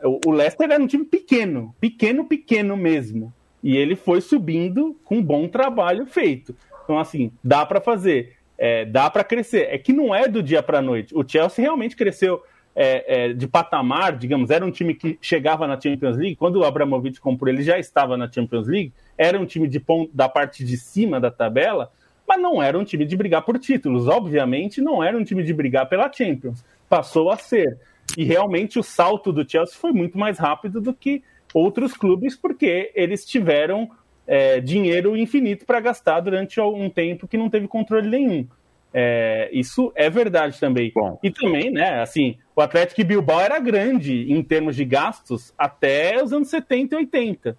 [0.04, 3.32] o, o Leicester era um time pequeno, pequeno, pequeno mesmo.
[3.62, 6.56] E ele foi subindo com um bom trabalho feito.
[6.84, 9.68] Então, assim, dá para fazer, é, dá para crescer.
[9.70, 11.16] É que não é do dia para noite.
[11.16, 12.42] O Chelsea realmente cresceu
[12.76, 16.64] é, é, de patamar, digamos, era um time que chegava na Champions League, quando o
[16.64, 20.64] Abramovich comprou, ele já estava na Champions League, era um time de ponto, da parte
[20.64, 21.92] de cima da tabela,
[22.28, 25.54] mas não era um time de brigar por títulos, obviamente não era um time de
[25.54, 27.78] brigar pela Champions, passou a ser.
[28.18, 32.92] E realmente o salto do Chelsea foi muito mais rápido do que outros clubes, porque
[32.96, 33.90] eles tiveram
[34.26, 38.48] é, dinheiro infinito para gastar durante um tempo que não teve controle nenhum.
[38.94, 40.92] É, isso é verdade também.
[40.94, 41.18] Bom.
[41.24, 46.34] E também, né, assim, o Atlético Bilbao era grande em termos de gastos até os
[46.34, 47.58] anos 70 e 80.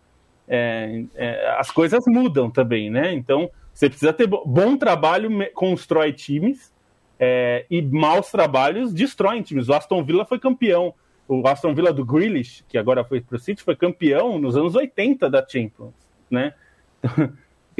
[0.48, 3.12] É, é, as coisas mudam também, né?
[3.12, 6.72] Então, você precisa ter bom trabalho, constrói times,
[7.18, 9.68] é, e maus trabalhos destroem times.
[9.68, 10.92] O Aston Villa foi campeão.
[11.28, 14.74] O Aston Villa do Grealish, que agora foi para o City, foi campeão nos anos
[14.74, 15.94] 80 da Champions,
[16.30, 16.52] né?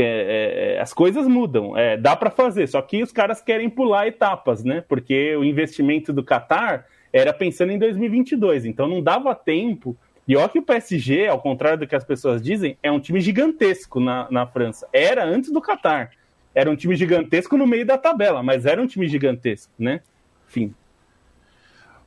[0.03, 3.69] É, é, é, as coisas mudam, é, dá para fazer, só que os caras querem
[3.69, 4.83] pular etapas, né?
[4.89, 9.97] Porque o investimento do Qatar era pensando em 2022, então não dava tempo.
[10.27, 13.21] E olha que o PSG, ao contrário do que as pessoas dizem, é um time
[13.21, 14.89] gigantesco na, na França.
[14.93, 16.13] Era antes do Qatar.
[16.55, 20.01] Era um time gigantesco no meio da tabela, mas era um time gigantesco, né?
[20.49, 20.75] Enfim.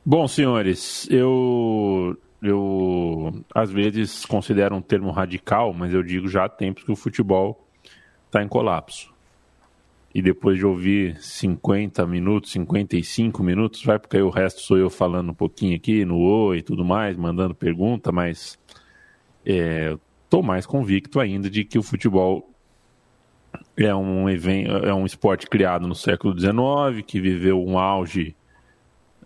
[0.04, 6.48] Bom, senhores, eu eu às vezes considero um termo radical, mas eu digo já há
[6.48, 7.65] tempos que o futebol
[8.36, 9.14] está em colapso.
[10.14, 14.88] E depois de ouvir 50 minutos, 55 minutos, vai porque aí o resto sou eu
[14.88, 18.58] falando um pouquinho aqui no oi e tudo mais, mandando pergunta, mas
[19.44, 22.50] estou é, mais convicto ainda de que o futebol
[23.76, 28.34] é um evento, é um esporte criado no século XIX, que viveu um auge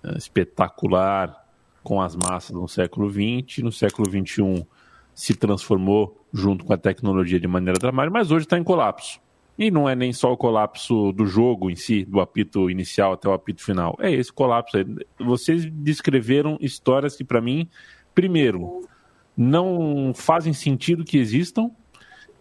[0.02, 1.36] é, espetacular
[1.84, 4.66] com as massas no século XX, no século XXI
[5.14, 9.20] se transformou junto com a tecnologia de maneira dramática, mas hoje está em colapso.
[9.58, 13.28] E não é nem só o colapso do jogo em si, do apito inicial até
[13.28, 13.94] o apito final.
[14.00, 14.78] É esse colapso.
[15.18, 17.68] Vocês descreveram histórias que, para mim,
[18.14, 18.88] primeiro,
[19.36, 21.70] não fazem sentido que existam,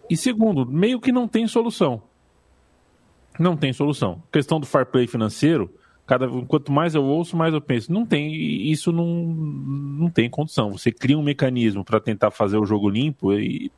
[0.08, 2.02] e segundo, meio que não tem solução.
[3.38, 4.22] Não tem solução.
[4.32, 5.72] Questão do fair play financeiro,
[6.06, 8.34] cada quanto mais eu ouço, mais eu penso, não tem,
[8.68, 10.72] isso não, não tem condição.
[10.72, 13.70] Você cria um mecanismo para tentar fazer o jogo limpo e,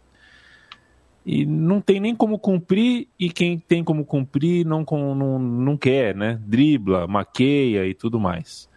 [1.24, 6.14] e não tem nem como cumprir, e quem tem como cumprir não, não, não quer,
[6.14, 6.40] né?
[6.44, 8.68] Dribla, maqueia e tudo mais.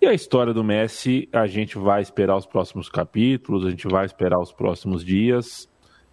[0.00, 4.04] E a história do Messi, a gente vai esperar os próximos capítulos, a gente vai
[4.04, 5.68] esperar os próximos dias.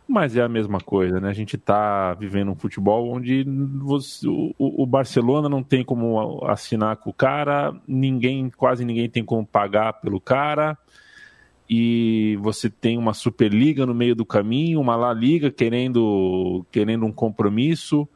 [0.08, 1.30] Mas é a mesma coisa, né?
[1.30, 3.44] A gente está vivendo um futebol onde
[3.78, 9.24] você, o, o, Barcelona não tem como assinar com o cara, ninguém, quase ninguém tem
[9.24, 10.76] como pagar pelo cara,
[11.70, 17.12] e você tem uma Superliga no meio do caminho, uma La Liga querendo, querendo um
[17.12, 18.08] compromisso,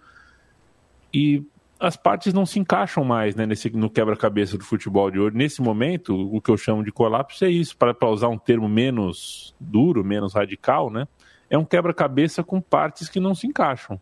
[1.13, 1.43] e
[1.79, 5.35] as partes não se encaixam mais né, nesse, no quebra-cabeça do futebol de hoje.
[5.35, 9.53] Nesse momento, o que eu chamo de colapso é isso, para usar um termo menos
[9.59, 11.07] duro, menos radical, né?
[11.53, 14.01] é um quebra-cabeça com partes que não se encaixam.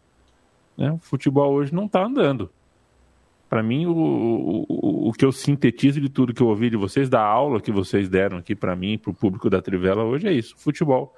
[0.77, 0.89] Né?
[0.91, 2.49] O futebol hoje não está andando.
[3.51, 7.09] Para mim, o, o, o que eu sintetizo de tudo que eu ouvi de vocês,
[7.09, 10.31] da aula que vocês deram aqui para mim, para o público da Trivela hoje, é
[10.31, 10.55] isso.
[10.57, 11.13] Futebol.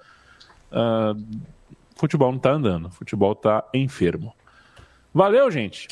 [0.72, 1.23] Uh,
[1.95, 2.89] futebol não está andando.
[2.89, 4.34] Futebol está enfermo.
[5.14, 5.88] Valeu, gente.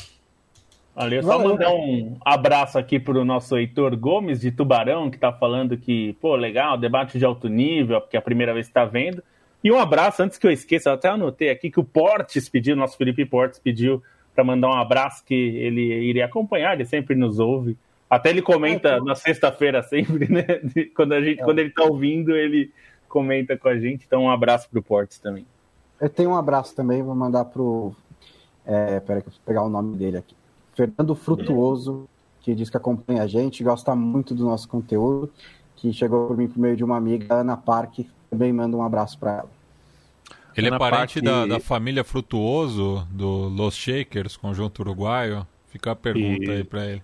[0.96, 1.22] Valeu.
[1.22, 5.76] Só mandar um abraço aqui para o nosso Heitor Gomes, de Tubarão, que está falando
[5.76, 9.22] que, pô, legal, debate de alto nível, porque é a primeira vez que está vendo.
[9.62, 12.74] E um abraço, antes que eu esqueça, eu até anotei aqui que o Portes pediu,
[12.74, 14.02] nosso Felipe Portes pediu
[14.34, 17.76] para mandar um abraço que ele iria acompanhar, ele sempre nos ouve.
[18.08, 20.44] Até ele comenta na sexta-feira sempre, né?
[20.94, 21.44] Quando, a gente, é.
[21.44, 22.70] quando ele está ouvindo, ele
[23.08, 24.04] comenta com a gente.
[24.06, 25.46] Então, um abraço para o Portes também.
[26.00, 27.94] Eu tenho um abraço também, vou mandar pro.
[28.66, 30.34] É, peraí, que eu vou pegar o nome dele aqui.
[30.74, 32.08] Fernando Frutuoso,
[32.40, 35.30] que diz que acompanha a gente, gosta muito do nosso conteúdo,
[35.76, 39.18] que chegou por mim por meio de uma amiga, Ana Parque, também manda um abraço
[39.18, 39.50] para ela.
[40.56, 45.46] Ele é Ana é parente da, da, família Frutuoso, do Los Shakers, conjunto uruguaio?
[45.68, 46.50] Fica a pergunta e...
[46.50, 47.02] aí para ele.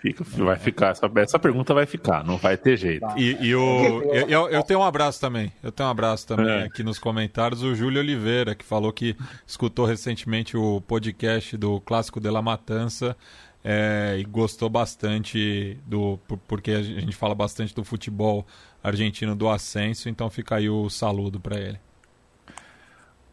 [0.00, 3.06] Fica, vai ficar, essa, essa pergunta vai ficar, não vai ter jeito.
[3.18, 6.64] E, e o, eu, eu, tenho um abraço também, eu tenho um abraço também é.
[6.64, 9.14] aqui nos comentários, o Júlio Oliveira, que falou que
[9.46, 13.14] escutou recentemente o podcast do Clássico de la Matança
[13.62, 16.18] é, e gostou bastante do.
[16.48, 18.46] porque a gente fala bastante do futebol
[18.82, 21.78] argentino do ascenso, então fica aí o saludo para ele.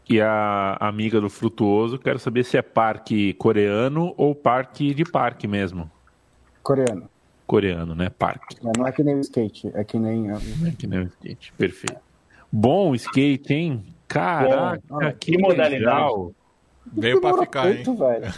[0.08, 5.46] E a amiga do Frutuoso, quero saber se é parque coreano ou parque de parque
[5.46, 5.90] mesmo.
[6.62, 7.08] Coreano.
[7.46, 8.10] Coreano, né?
[8.10, 8.56] Parque.
[8.62, 10.30] Não é que nem o skate, é que nem.
[10.30, 12.00] É que nem o skate, perfeito.
[12.50, 13.84] Bom skate, hein?
[14.06, 16.30] Caraca, Bom, que, que modalidade.
[16.90, 17.82] Veio pra ficar, hein?
[17.84, 18.34] Velho.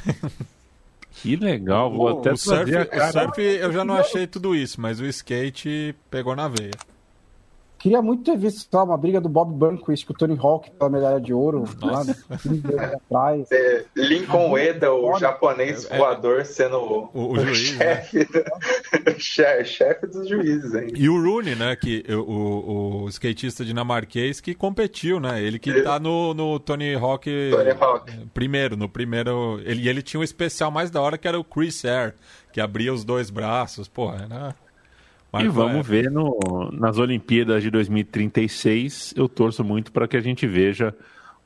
[1.13, 4.81] Que legal, vou Pô, até o surf, o surf eu já não achei tudo isso,
[4.81, 6.71] mas o skate pegou na veia.
[7.81, 10.91] Queria muito ter visto lá, uma briga do Bob Burnquist com o Tony Hawk pela
[10.91, 12.03] medalha de ouro, lá,
[12.93, 13.51] atrás.
[13.51, 18.03] É, Lincoln Ueda, o japonês é, voador, sendo o, o, o juiz, né?
[18.03, 19.65] chefe, né?
[19.65, 20.75] chefe dos juízes.
[20.75, 20.89] Hein?
[20.95, 25.43] E o Rooney, né, que, o, o, skatista dinamarquês que competiu, né?
[25.43, 28.13] Ele que tá no, no Tony Hawk, Tony Hawk.
[28.35, 29.59] primeiro, no primeiro...
[29.65, 32.15] Ele, ele tinha um especial mais da hora que era o Chris Air,
[32.53, 34.55] que abria os dois braços, porra, né?
[35.39, 36.39] E vamos ver no,
[36.73, 39.15] nas Olimpíadas de 2036.
[39.17, 40.95] Eu torço muito para que a gente veja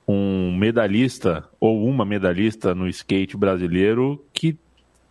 [0.06, 4.56] um medalhista ou uma medalhista no skate brasileiro que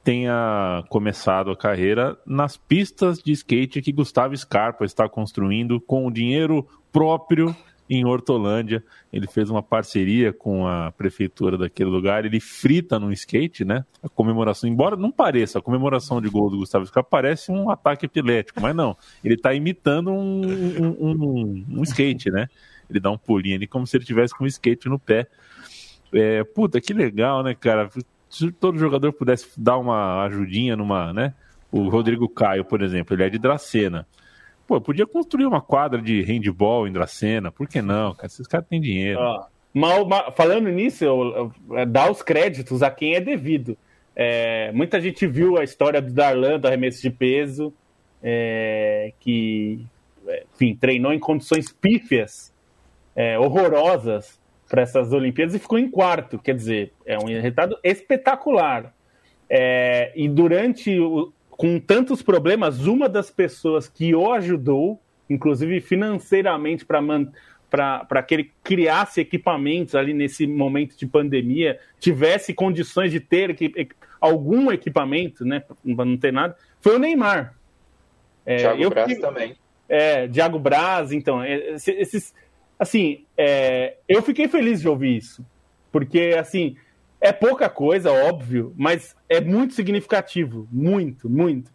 [0.04, 6.12] tenha começado a carreira nas pistas de skate que Gustavo Scarpa está construindo com o
[6.12, 7.56] dinheiro próprio
[7.90, 8.84] em Hortolândia.
[9.12, 12.26] Ele fez uma parceria com a prefeitura daquele lugar.
[12.26, 13.86] Ele frita no skate, né?
[14.02, 18.06] A comemoração, embora não pareça, a comemoração de gol do Gustavo Scarpa parece um ataque
[18.06, 18.98] epilético, mas não.
[19.24, 22.48] Ele está imitando um, um, um, um, skate, né?
[22.90, 25.28] Ele dá um pulinho ali como se ele tivesse com um skate no pé.
[26.14, 27.90] É, puta, que legal, né, cara?
[28.30, 31.34] Se todo jogador pudesse dar uma ajudinha numa, né?
[31.72, 34.08] O Rodrigo Caio, por exemplo, ele é de Dracena.
[34.74, 38.26] Pô, podia construir uma quadra de handball em Dracena, por que não, cara?
[38.26, 39.20] Esses caras têm dinheiro.
[39.20, 43.78] Ah, mal, mal, falando nisso, eu, eu, é, dá os créditos a quem é devido.
[44.16, 47.72] É, muita gente viu a história do Darlan, do arremesso de peso,
[48.24, 49.86] é, que,
[50.28, 52.52] é, enfim, treinou em condições pífias,
[53.16, 56.40] é, horrorosas para essas Olimpíadas e ficou em quarto.
[56.40, 58.92] Quer dizer, é um resultado espetacular.
[59.48, 65.00] É, e durante o, com tantos problemas, uma das pessoas que o ajudou,
[65.30, 73.20] inclusive financeiramente, para que ele criasse equipamentos ali nesse momento de pandemia, tivesse condições de
[73.20, 73.56] ter
[74.20, 77.56] algum equipamento, né, para não ter nada, foi o Neymar.
[78.46, 79.56] É, Thiago Braz também.
[79.88, 82.34] É, Thiago Braz, então, é, esses,
[82.80, 85.46] assim, é, eu fiquei feliz de ouvir isso,
[85.92, 86.76] porque, assim,
[87.24, 90.68] é pouca coisa, óbvio, mas é muito significativo.
[90.70, 91.72] Muito, muito.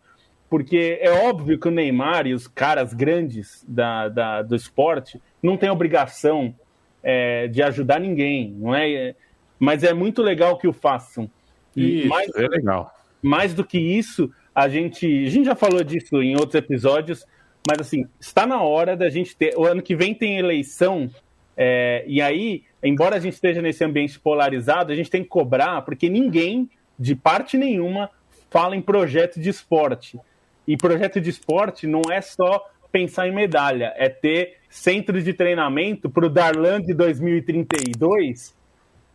[0.51, 5.57] Porque é óbvio que o Neymar e os caras grandes da, da do esporte não
[5.57, 6.55] têm obrigação
[7.03, 9.15] é, de ajudar ninguém, não é?
[9.59, 11.31] Mas é muito legal que o façam.
[11.75, 12.95] E isso, mais, é legal.
[13.23, 17.27] Mais do que isso, a gente, a gente já falou disso em outros episódios,
[17.67, 19.55] mas assim, está na hora da gente ter.
[19.57, 21.11] O ano que vem tem eleição,
[21.57, 25.83] é, e aí embora a gente esteja nesse ambiente polarizado, a gente tem que cobrar,
[25.83, 28.11] porque ninguém, de parte nenhuma,
[28.51, 30.19] fala em projeto de esporte.
[30.67, 36.09] E projeto de esporte não é só pensar em medalha, é ter centros de treinamento
[36.09, 38.57] para o Darlan de 2032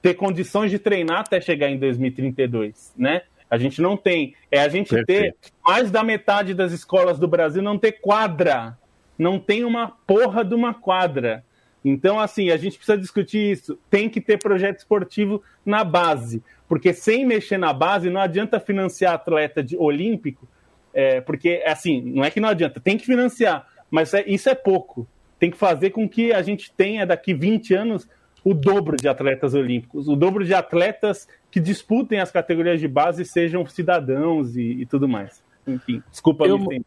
[0.03, 3.21] ter condições de treinar até chegar em 2032, né?
[3.49, 4.35] A gente não tem.
[4.51, 5.05] É a gente Perfeito.
[5.07, 5.35] ter
[5.65, 8.77] mais da metade das escolas do Brasil não ter quadra.
[9.17, 11.45] Não tem uma porra de uma quadra.
[11.83, 13.77] Então, assim, a gente precisa discutir isso.
[13.89, 19.13] Tem que ter projeto esportivo na base, porque sem mexer na base não adianta financiar
[19.13, 20.47] atleta de, olímpico,
[20.93, 24.55] é, porque, assim, não é que não adianta, tem que financiar, mas é, isso é
[24.55, 25.07] pouco.
[25.39, 28.07] Tem que fazer com que a gente tenha daqui 20 anos
[28.43, 33.25] o dobro de atletas olímpicos, o dobro de atletas que disputem as categorias de base
[33.25, 35.43] sejam cidadãos e, e tudo mais.
[35.65, 36.85] Enfim, desculpa eu, me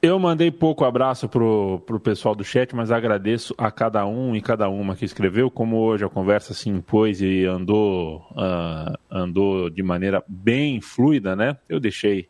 [0.00, 4.40] eu mandei pouco abraço pro, pro pessoal do chat, mas agradeço a cada um e
[4.40, 5.50] cada uma que escreveu.
[5.50, 11.56] Como hoje a conversa se impôs e andou, uh, andou de maneira bem fluida, né?
[11.68, 12.28] Eu deixei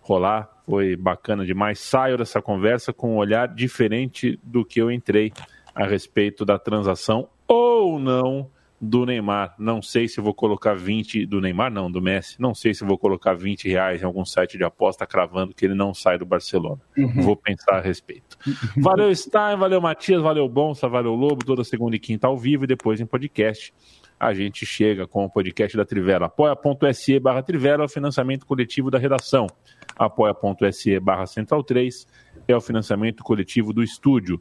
[0.00, 1.78] rolar, foi bacana demais.
[1.78, 5.32] Saio dessa conversa com um olhar diferente do que eu entrei
[5.74, 8.50] a respeito da transação ou não
[8.86, 9.54] do Neymar.
[9.58, 12.40] Não sei se vou colocar 20 do Neymar, não, do Messi.
[12.40, 15.74] Não sei se vou colocar 20 reais em algum site de aposta cravando que ele
[15.74, 16.80] não sai do Barcelona.
[16.96, 17.22] Uhum.
[17.22, 18.38] Vou pensar a respeito.
[18.76, 22.66] Valeu, Stein, valeu, Matias, valeu, Bonsa, valeu, Lobo, toda segunda e quinta ao vivo e
[22.66, 23.74] depois em podcast.
[24.18, 26.26] A gente chega com o podcast da Trivela.
[26.26, 29.46] apoia.se barra Trivela é o financiamento coletivo da redação.
[29.94, 32.06] apoia.se barra Central 3
[32.48, 34.40] é o financiamento coletivo do estúdio.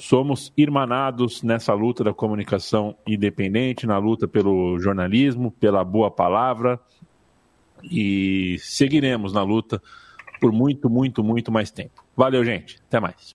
[0.00, 6.80] Somos irmanados nessa luta da comunicação independente, na luta pelo jornalismo, pela boa palavra
[7.84, 9.80] e seguiremos na luta
[10.40, 12.02] por muito, muito, muito mais tempo.
[12.16, 12.80] Valeu, gente.
[12.88, 13.28] Até mais.